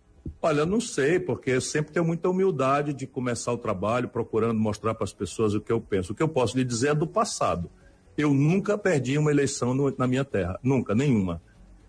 [0.46, 4.92] Olha, não sei, porque eu sempre tenho muita humildade de começar o trabalho procurando mostrar
[4.92, 6.12] para as pessoas o que eu penso.
[6.12, 7.70] O que eu posso lhe dizer é do passado.
[8.14, 11.40] Eu nunca perdi uma eleição no, na minha terra, nunca, nenhuma.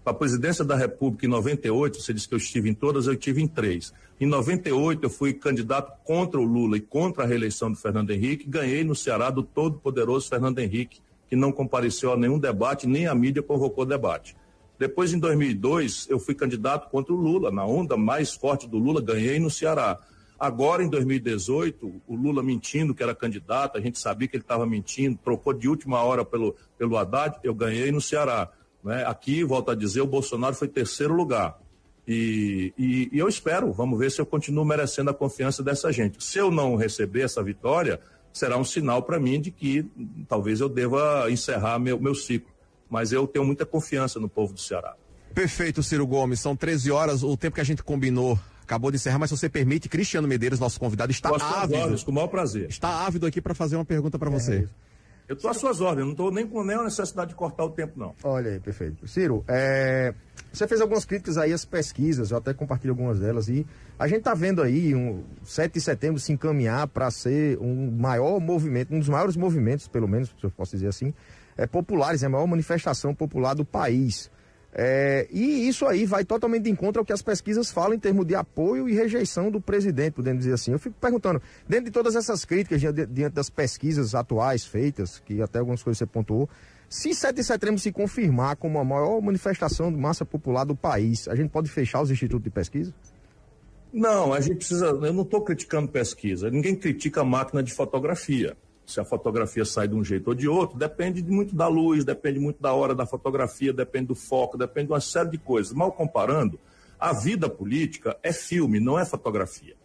[0.06, 3.14] Para a presidência da República em 98, você disse que eu estive em todas, eu
[3.14, 3.94] estive em três.
[4.22, 8.48] Em 98, eu fui candidato contra o Lula e contra a reeleição do Fernando Henrique,
[8.48, 13.14] ganhei no Ceará do todo-poderoso Fernando Henrique, que não compareceu a nenhum debate, nem a
[13.14, 14.34] mídia convocou debate.
[14.78, 19.02] Depois, em 2002, eu fui candidato contra o Lula, na onda mais forte do Lula,
[19.02, 20.00] ganhei no Ceará.
[20.38, 24.66] Agora, em 2018, o Lula mentindo que era candidato, a gente sabia que ele estava
[24.66, 28.50] mentindo, trocou de última hora pelo, pelo Haddad, eu ganhei no Ceará.
[28.84, 29.06] Né?
[29.06, 31.58] Aqui, volto a dizer, o Bolsonaro foi terceiro lugar.
[32.06, 36.22] E, e, e eu espero, vamos ver se eu continuo merecendo a confiança dessa gente.
[36.24, 38.00] Se eu não receber essa vitória,
[38.34, 39.90] será um sinal para mim de que
[40.28, 42.55] talvez eu deva encerrar meu, meu ciclo
[42.96, 44.96] mas eu tenho muita confiança no povo do Ceará.
[45.34, 46.40] Perfeito, Ciro Gomes.
[46.40, 49.50] São 13 horas, o tempo que a gente combinou acabou de encerrar, mas se você
[49.50, 51.78] permite, Cristiano Medeiros, nosso convidado, está Gosto ávido.
[51.78, 52.70] Ordens, com o maior prazer.
[52.70, 54.70] Está ávido aqui para fazer uma pergunta para é você.
[55.28, 57.70] Eu estou às suas ordens, não estou nem com nem a necessidade de cortar o
[57.70, 58.16] tempo, não.
[58.24, 59.06] Olha aí, perfeito.
[59.06, 60.14] Ciro, é,
[60.54, 63.68] você fez algumas críticas aí às pesquisas, eu até compartilho algumas delas, e
[64.00, 68.40] a gente está vendo aí um 7 de setembro se encaminhar para ser um maior
[68.40, 71.14] movimento, um dos maiores movimentos, pelo menos, se eu posso dizer assim,
[71.58, 74.30] é, populares, é a maior manifestação popular do país.
[74.78, 78.26] É, e isso aí vai totalmente em contra ao que as pesquisas falam em termos
[78.26, 80.74] de apoio e rejeição do presidente, podemos dizer assim.
[80.74, 85.60] Eu fico perguntando, dentro de todas essas críticas, diante das pesquisas atuais feitas, que até
[85.60, 86.50] algumas coisas você pontuou,
[86.90, 91.26] se 7 de setembro se confirmar como a maior manifestação de massa popular do país,
[91.30, 92.94] a gente pode fechar os institutos de pesquisa?
[93.94, 94.88] Não, a gente precisa.
[94.88, 96.50] Eu não estou criticando pesquisa.
[96.50, 100.48] Ninguém critica a máquina de fotografia se a fotografia sai de um jeito ou de
[100.48, 104.88] outro, depende muito da luz, depende muito da hora da fotografia, depende do foco, depende
[104.88, 105.74] de uma série de coisas.
[105.74, 106.60] Mal comparando,
[107.00, 109.76] a vida política é filme, não é fotografia.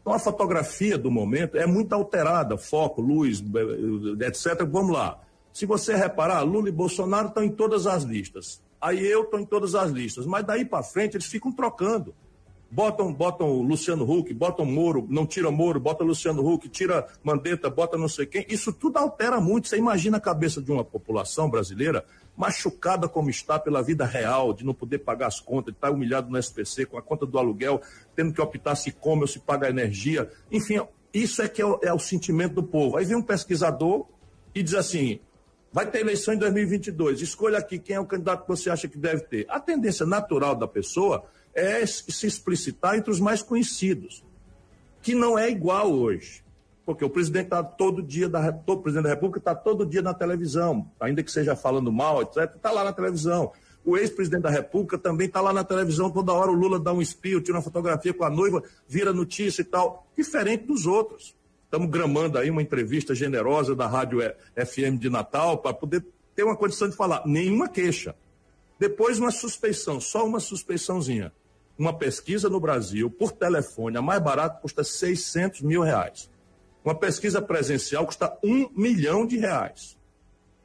[0.00, 3.42] Então a fotografia do momento é muito alterada, foco, luz,
[4.20, 4.66] etc.
[4.68, 5.20] Vamos lá.
[5.52, 8.62] Se você reparar, Lula e Bolsonaro estão em todas as listas.
[8.80, 10.26] Aí eu estou em todas as listas.
[10.26, 12.14] Mas daí para frente eles ficam trocando
[12.70, 17.98] botam, botam Luciano Huck, botam Moro, não tira Moro, bota Luciano Huck, tira Mandetta, bota
[17.98, 18.46] não sei quem.
[18.48, 19.68] Isso tudo altera muito.
[19.68, 22.04] Você imagina a cabeça de uma população brasileira
[22.36, 26.30] machucada como está pela vida real, de não poder pagar as contas, de estar humilhado
[26.30, 27.82] no SPC, com a conta do aluguel,
[28.14, 30.30] tendo que optar se come ou se paga energia.
[30.50, 30.80] Enfim,
[31.12, 32.96] isso é que é o, é o sentimento do povo.
[32.96, 34.06] Aí vem um pesquisador
[34.54, 35.20] e diz assim:
[35.72, 38.96] vai ter eleição em 2022, escolha aqui quem é o candidato que você acha que
[38.96, 39.46] deve ter.
[39.48, 44.24] A tendência natural da pessoa é se explicitar entre os mais conhecidos,
[45.02, 46.42] que não é igual hoje.
[46.84, 50.14] Porque o presidente está todo dia, da, todo presidente da República está todo dia na
[50.14, 53.52] televisão, ainda que seja falando mal, etc., está lá na televisão.
[53.84, 57.00] O ex-presidente da República também está lá na televisão, toda hora o Lula dá um
[57.00, 61.34] espio, tira uma fotografia com a noiva, vira notícia e tal, diferente dos outros.
[61.64, 64.18] Estamos gramando aí uma entrevista generosa da Rádio
[64.56, 67.22] FM de Natal para poder ter uma condição de falar.
[67.24, 68.14] Nenhuma queixa.
[68.78, 71.32] Depois uma suspeição, só uma suspeiçãozinha
[71.80, 76.30] uma pesquisa no Brasil por telefone, a mais barata custa 600 mil reais.
[76.84, 79.96] Uma pesquisa presencial custa um milhão de reais.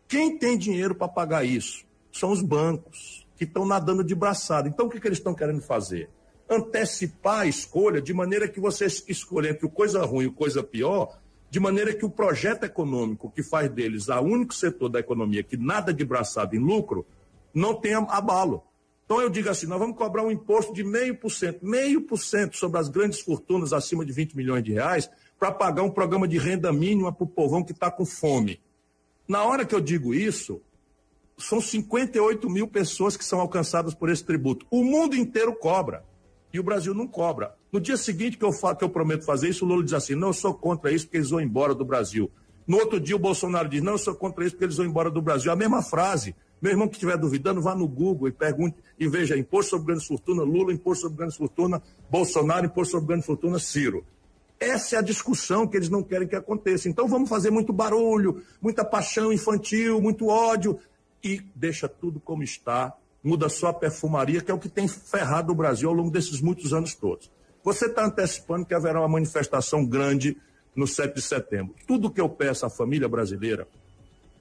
[0.09, 1.85] Quem tem dinheiro para pagar isso?
[2.11, 4.67] São os bancos, que estão nadando de braçada.
[4.67, 6.09] Então, o que, que eles estão querendo fazer?
[6.49, 10.61] Antecipar a escolha de maneira que você escolha entre o coisa ruim e o coisa
[10.61, 11.17] pior,
[11.49, 15.55] de maneira que o projeto econômico que faz deles o único setor da economia que
[15.55, 17.05] nada de braçada em lucro,
[17.53, 18.63] não tenha abalo.
[19.05, 22.17] Então eu digo assim, nós vamos cobrar um imposto de meio por cento, meio por
[22.17, 26.27] cento sobre as grandes fortunas acima de 20 milhões de reais para pagar um programa
[26.27, 28.59] de renda mínima para o povão que está com fome.
[29.27, 30.59] Na hora que eu digo isso,
[31.37, 34.65] são 58 mil pessoas que são alcançadas por esse tributo.
[34.71, 36.03] O mundo inteiro cobra
[36.51, 37.55] e o Brasil não cobra.
[37.71, 40.15] No dia seguinte que eu, falo, que eu prometo fazer isso, o Lula diz assim:
[40.15, 42.31] não, eu sou contra isso porque eles vão embora do Brasil.
[42.65, 45.11] No outro dia o Bolsonaro diz: não, eu sou contra isso porque eles vão embora
[45.11, 45.51] do Brasil.
[45.51, 46.35] A mesma frase.
[46.61, 50.07] Meu irmão que estiver duvidando, vá no Google e pergunte e veja imposto sobre grandes
[50.07, 54.05] fortuna, Lula, imposto sobre grandes fortuna, Bolsonaro, imposto sobre grandes fortuna, Ciro.
[54.59, 56.87] Essa é a discussão que eles não querem que aconteça.
[56.87, 60.79] Então vamos fazer muito barulho, muita paixão infantil, muito ódio
[61.23, 65.51] e deixa tudo como está, muda só a perfumaria, que é o que tem ferrado
[65.51, 67.29] o Brasil ao longo desses muitos anos todos.
[67.63, 70.37] Você está antecipando que haverá uma manifestação grande
[70.75, 71.75] no 7 de setembro.
[71.87, 73.67] Tudo que eu peço à família brasileira,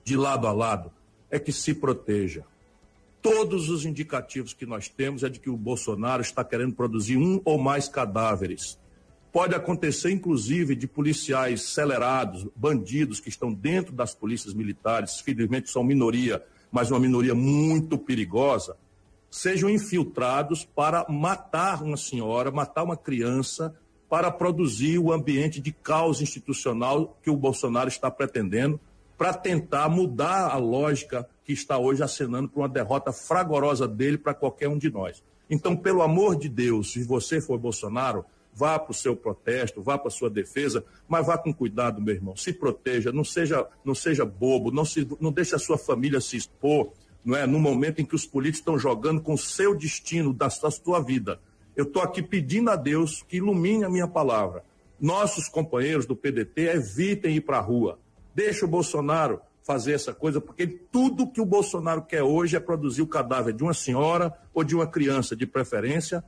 [0.05, 0.93] de lado a lado,
[1.35, 2.45] é que se proteja.
[3.20, 7.41] Todos os indicativos que nós temos é de que o Bolsonaro está querendo produzir um
[7.45, 8.78] ou mais cadáveres.
[9.32, 15.82] Pode acontecer, inclusive, de policiais acelerados, bandidos que estão dentro das polícias militares, felizmente são
[15.82, 18.76] minoria, mas uma minoria muito perigosa,
[19.28, 23.74] sejam infiltrados para matar uma senhora, matar uma criança,
[24.09, 28.78] para produzir o ambiente de caos institucional que o Bolsonaro está pretendendo
[29.17, 34.35] para tentar mudar a lógica que está hoje acenando para uma derrota fragorosa dele para
[34.35, 35.23] qualquer um de nós.
[35.49, 39.99] Então, pelo amor de Deus, se você for Bolsonaro, vá para o seu protesto, vá
[39.99, 42.37] para a sua defesa, mas vá com cuidado, meu irmão.
[42.37, 46.37] Se proteja, não seja, não seja bobo, não, se, não deixe a sua família se
[46.37, 46.93] expor,
[47.25, 47.47] não é?
[47.47, 51.41] No momento em que os políticos estão jogando com o seu destino, da, sua vida.
[51.77, 54.65] Eu estou aqui pedindo a Deus que ilumine a minha palavra.
[55.01, 57.99] Nossos companheiros do PDT evitem ir para a rua
[58.35, 63.01] Deixa o Bolsonaro fazer essa coisa, porque tudo que o Bolsonaro quer hoje é produzir
[63.01, 66.22] o cadáver de uma senhora ou de uma criança, de preferência,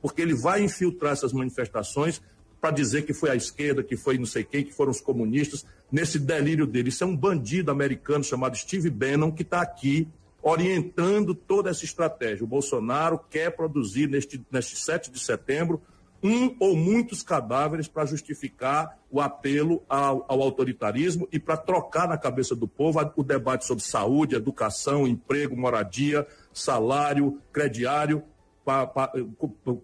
[0.00, 2.22] porque ele vai infiltrar essas manifestações
[2.60, 5.66] para dizer que foi a esquerda, que foi não sei quem, que foram os comunistas,
[5.90, 6.90] nesse delírio dele.
[6.90, 10.08] Isso é um bandido americano chamado Steve Bannon que está aqui
[10.40, 12.44] orientando toda essa estratégia.
[12.44, 15.82] O Bolsonaro quer produzir neste, neste 7 de setembro
[16.26, 22.18] um ou muitos cadáveres para justificar o apelo ao, ao autoritarismo e para trocar na
[22.18, 28.22] cabeça do povo o debate sobre saúde, educação, emprego, moradia, salário, crediário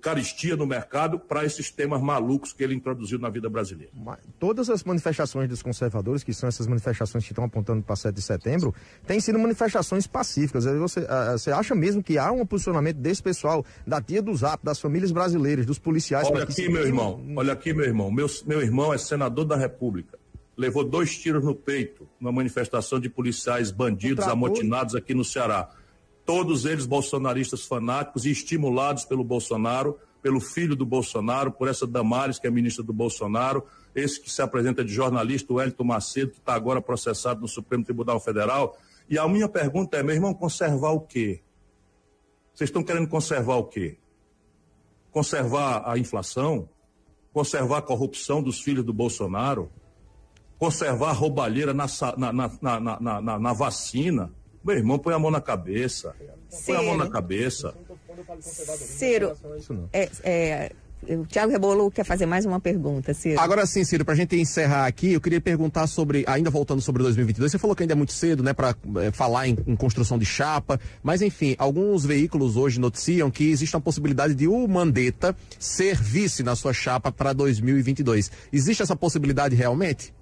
[0.01, 3.93] caristia no mercado para esses temas malucos que ele introduziu na vida brasileira.
[4.39, 8.23] Todas as manifestações dos conservadores, que são essas manifestações que estão apontando para 7 de
[8.23, 8.75] setembro,
[9.07, 10.65] têm sido manifestações pacíficas.
[10.65, 14.81] Você, você acha mesmo que há um posicionamento desse pessoal, da tia do Zap, das
[14.81, 16.29] famílias brasileiras, dos policiais...
[16.29, 18.11] Olha aqui, meu irmão, olha aqui, meu irmão.
[18.11, 20.19] Meu, meu irmão é senador da República.
[20.57, 25.71] Levou dois tiros no peito numa manifestação de policiais bandidos amotinados aqui no Ceará
[26.25, 32.39] todos eles bolsonaristas fanáticos e estimulados pelo Bolsonaro, pelo filho do Bolsonaro, por essa Damares,
[32.39, 33.65] que é ministra do Bolsonaro,
[33.95, 37.85] esse que se apresenta de jornalista, o Hélito Macedo, que está agora processado no Supremo
[37.85, 38.79] Tribunal Federal.
[39.09, 41.43] E a minha pergunta é, meu irmão, conservar o quê?
[42.55, 43.99] Vocês estão querendo conservar o quê?
[45.11, 46.69] Conservar a inflação?
[47.33, 49.71] Conservar a corrupção dos filhos do Bolsonaro?
[50.59, 54.33] Conservar a roubalheira na, na, na, na, na vacina?
[54.65, 56.15] Meu irmão, põe a mão na cabeça.
[56.67, 57.75] Põe a mão na cabeça.
[58.41, 59.37] Ciro,
[59.93, 60.73] é, é,
[61.09, 63.41] o Tiago Rebolo quer fazer mais uma pergunta, Ciro.
[63.41, 67.03] Agora sim, Ciro, para a gente encerrar aqui, eu queria perguntar sobre, ainda voltando sobre
[67.03, 70.17] 2022, você falou que ainda é muito cedo, né, para é, falar em, em, construção
[70.17, 75.35] de chapa, mas enfim, alguns veículos hoje noticiam que existe uma possibilidade de o Mandetta
[75.59, 78.31] ser vice na sua chapa para 2022.
[78.53, 80.15] Existe essa possibilidade realmente?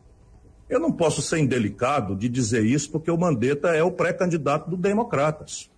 [0.70, 4.76] Eu não posso ser indelicado de dizer isso porque o Mandetta é o pré-candidato do
[4.76, 5.68] Democratas.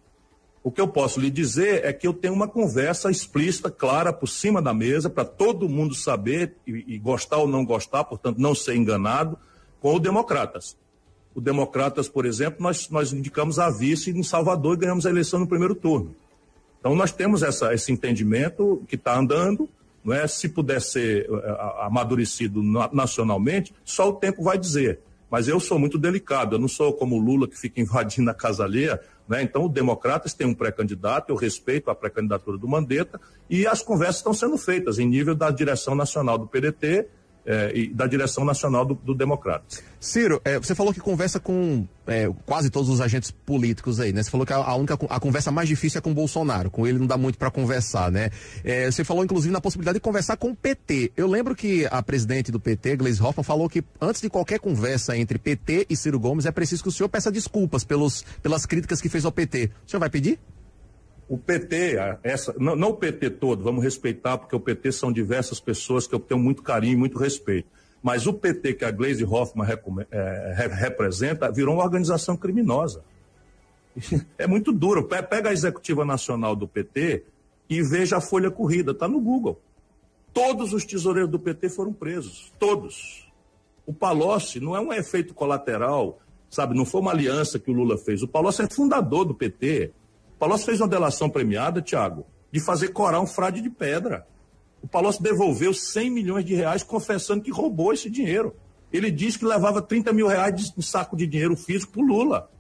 [0.63, 4.29] O que eu posso lhe dizer é que eu tenho uma conversa explícita, clara, por
[4.29, 8.55] cima da mesa, para todo mundo saber e, e, gostar ou não gostar, portanto, não
[8.55, 9.39] ser enganado,
[9.81, 10.77] com o Democratas.
[11.35, 15.41] O Democratas, por exemplo, nós, nós indicamos a vice em Salvador e ganhamos a eleição
[15.41, 16.15] no primeiro turno.
[16.79, 19.69] Então, nós temos essa, esse entendimento que está andando,
[20.05, 20.27] não é?
[20.27, 25.01] Se puder ser eh, amadurecido nacionalmente, só o tempo vai dizer.
[25.31, 28.35] Mas eu sou muito delicado, eu não sou como o Lula que fica invadindo a
[28.35, 29.43] casa alheia, né?
[29.43, 34.17] Então, o Democratas tem um pré-candidato, eu respeito a pré-candidatura do Mandetta, e as conversas
[34.17, 37.09] estão sendo feitas em nível da direção nacional do PDT
[37.45, 39.83] é, e da direção nacional do, do Democratas.
[40.01, 44.23] Ciro, é, você falou que conversa com é, quase todos os agentes políticos aí, né?
[44.23, 46.87] Você falou que a, a, única a conversa mais difícil é com o Bolsonaro, com
[46.87, 48.31] ele não dá muito para conversar, né?
[48.65, 51.13] É, você falou inclusive na possibilidade de conversar com o PT.
[51.17, 55.17] Eu lembro que a presidente do PT, Gleisi Hoffmann, falou que antes de qualquer conversa
[55.17, 59.01] entre PT e Ciro Gomes é preciso que o senhor peça desculpas pelos, pelas críticas
[59.01, 59.71] que fez ao PT.
[59.87, 60.39] O senhor vai pedir?
[61.33, 65.59] O PT, essa, não, não, o PT todo, vamos respeitar, porque o PT são diversas
[65.59, 67.71] pessoas que eu tenho muito carinho e muito respeito.
[68.03, 69.67] Mas o PT que a Gleisi Hoffmann
[70.11, 73.03] é, representa virou uma organização criminosa.
[74.37, 75.09] É muito duro.
[75.09, 77.25] Pega a executiva nacional do PT
[77.67, 79.59] e veja a folha corrida, está no Google.
[80.35, 83.27] Todos os tesoureiros do PT foram presos, todos.
[83.87, 86.21] O Palocci não é um efeito colateral,
[86.51, 86.77] sabe?
[86.77, 88.23] Não foi uma aliança que o Lula fez.
[88.23, 89.93] O Palocci é fundador do PT.
[90.43, 94.27] Palocci fez uma delação premiada, Tiago, de fazer corar um frade de pedra.
[94.83, 98.53] O Palocci devolveu 100 milhões de reais confessando que roubou esse dinheiro.
[98.93, 102.51] Ele disse que levava 30 mil reais de saco de dinheiro físico para Lula.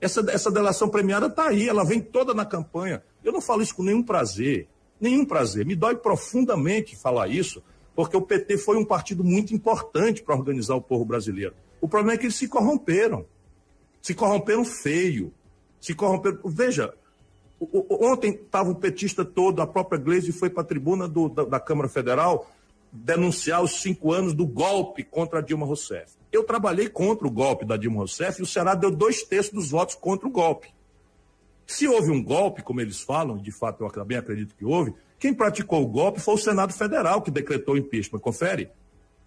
[0.00, 3.02] Essa, essa delação premiada está aí, ela vem toda na campanha.
[3.24, 4.68] Eu não falo isso com nenhum prazer,
[5.00, 5.66] nenhum prazer.
[5.66, 7.64] Me dói profundamente falar isso,
[7.96, 11.56] porque o PT foi um partido muito importante para organizar o povo brasileiro.
[11.80, 13.26] O problema é que eles se corromperam.
[14.00, 15.34] Se corromperam feio.
[15.80, 16.38] Se corromperam.
[16.44, 16.94] Veja,
[17.60, 21.60] ontem estava o petista todo, a própria Gleisi foi para a tribuna do, da, da
[21.60, 22.50] Câmara Federal
[22.92, 26.12] denunciar os cinco anos do golpe contra a Dilma Rousseff.
[26.30, 29.70] Eu trabalhei contra o golpe da Dilma Rousseff e o Senado deu dois terços dos
[29.70, 30.72] votos contra o golpe.
[31.66, 35.32] Se houve um golpe, como eles falam, de fato eu também acredito que houve, quem
[35.32, 38.20] praticou o golpe foi o Senado Federal que decretou o impeachment.
[38.20, 38.70] Confere?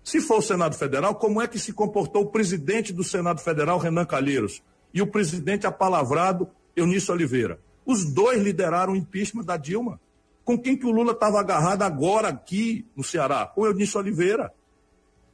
[0.03, 3.77] Se for o Senado Federal, como é que se comportou o presidente do Senado Federal,
[3.77, 4.61] Renan Calheiros,
[4.93, 7.59] e o presidente apalavrado, Eunício Oliveira?
[7.87, 9.97] Os dois lideraram o impeachment da Dilma.
[10.43, 13.45] Com quem que o Lula estava agarrado agora aqui no Ceará?
[13.45, 14.53] Com Eunício Oliveira.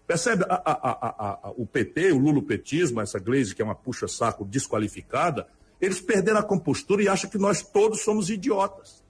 [0.05, 0.45] Percebe?
[0.47, 5.47] A, a, a, o PT, o lulopetismo, essa Gleisi que é uma puxa-saco desqualificada,
[5.81, 9.03] eles perderam a compostura e acham que nós todos somos idiotas.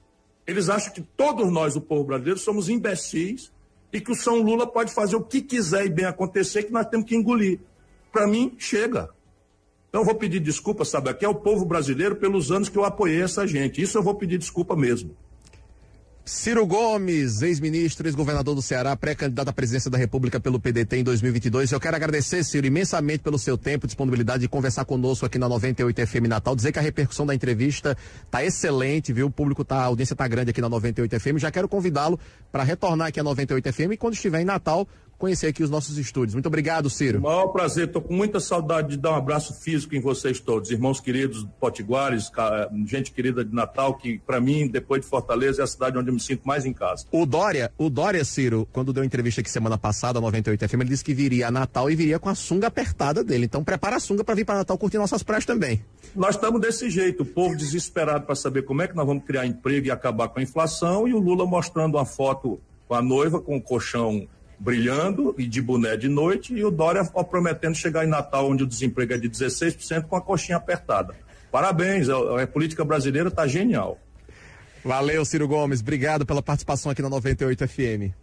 [0.48, 3.52] Eles acham que todos nós, o povo brasileiro, somos imbecis
[3.92, 6.88] e que o São Lula pode fazer o que quiser e bem acontecer, que nós
[6.88, 7.60] temos que engolir.
[8.10, 9.10] Para mim, chega.
[9.94, 13.22] Então, vou pedir desculpa, sabe, aqui é o povo brasileiro pelos anos que eu apoiei
[13.22, 13.80] essa gente.
[13.80, 15.16] Isso eu vou pedir desculpa mesmo.
[16.26, 21.72] Ciro Gomes, ex-ministro, ex-governador do Ceará, pré-candidato à presidência da República pelo PDT em 2022.
[21.72, 26.08] Eu quero agradecer, Ciro, imensamente pelo seu tempo disponibilidade de conversar conosco aqui na 98
[26.08, 26.56] FM Natal.
[26.56, 29.28] Dizer que a repercussão da entrevista está excelente, viu?
[29.28, 31.38] O público tá, a audiência está grande aqui na 98 FM.
[31.38, 32.20] Já quero convidá-lo
[32.52, 34.88] para retornar aqui à 98 FM e quando estiver em Natal,
[35.24, 36.34] conhecer aqui os nossos estúdios.
[36.34, 37.22] Muito obrigado, Ciro.
[37.22, 41.00] Maior prazer, estou com muita saudade de dar um abraço físico em vocês todos, irmãos
[41.00, 42.30] queridos potiguares,
[42.86, 46.14] gente querida de Natal, que para mim, depois de Fortaleza, é a cidade onde eu
[46.14, 47.06] me sinto mais em casa.
[47.10, 51.06] O Dória, o Dória, Ciro, quando deu entrevista aqui semana passada, 98 FM, ele disse
[51.06, 53.46] que viria a Natal e viria com a sunga apertada dele.
[53.46, 55.86] Então prepara a sunga para vir para Natal curtir nossas praias também.
[56.14, 59.46] Nós estamos desse jeito, o povo desesperado para saber como é que nós vamos criar
[59.46, 62.60] emprego e acabar com a inflação, e o Lula mostrando uma foto
[62.90, 64.28] com a noiva com o colchão
[64.64, 68.68] brilhando e de boné de noite, e o Dória prometendo chegar em Natal, onde o
[68.68, 71.14] desemprego é de 16%, com a coxinha apertada.
[71.52, 74.00] Parabéns, a, a política brasileira está genial.
[74.84, 75.82] Valeu, Ciro Gomes.
[75.82, 78.23] Obrigado pela participação aqui na 98 FM.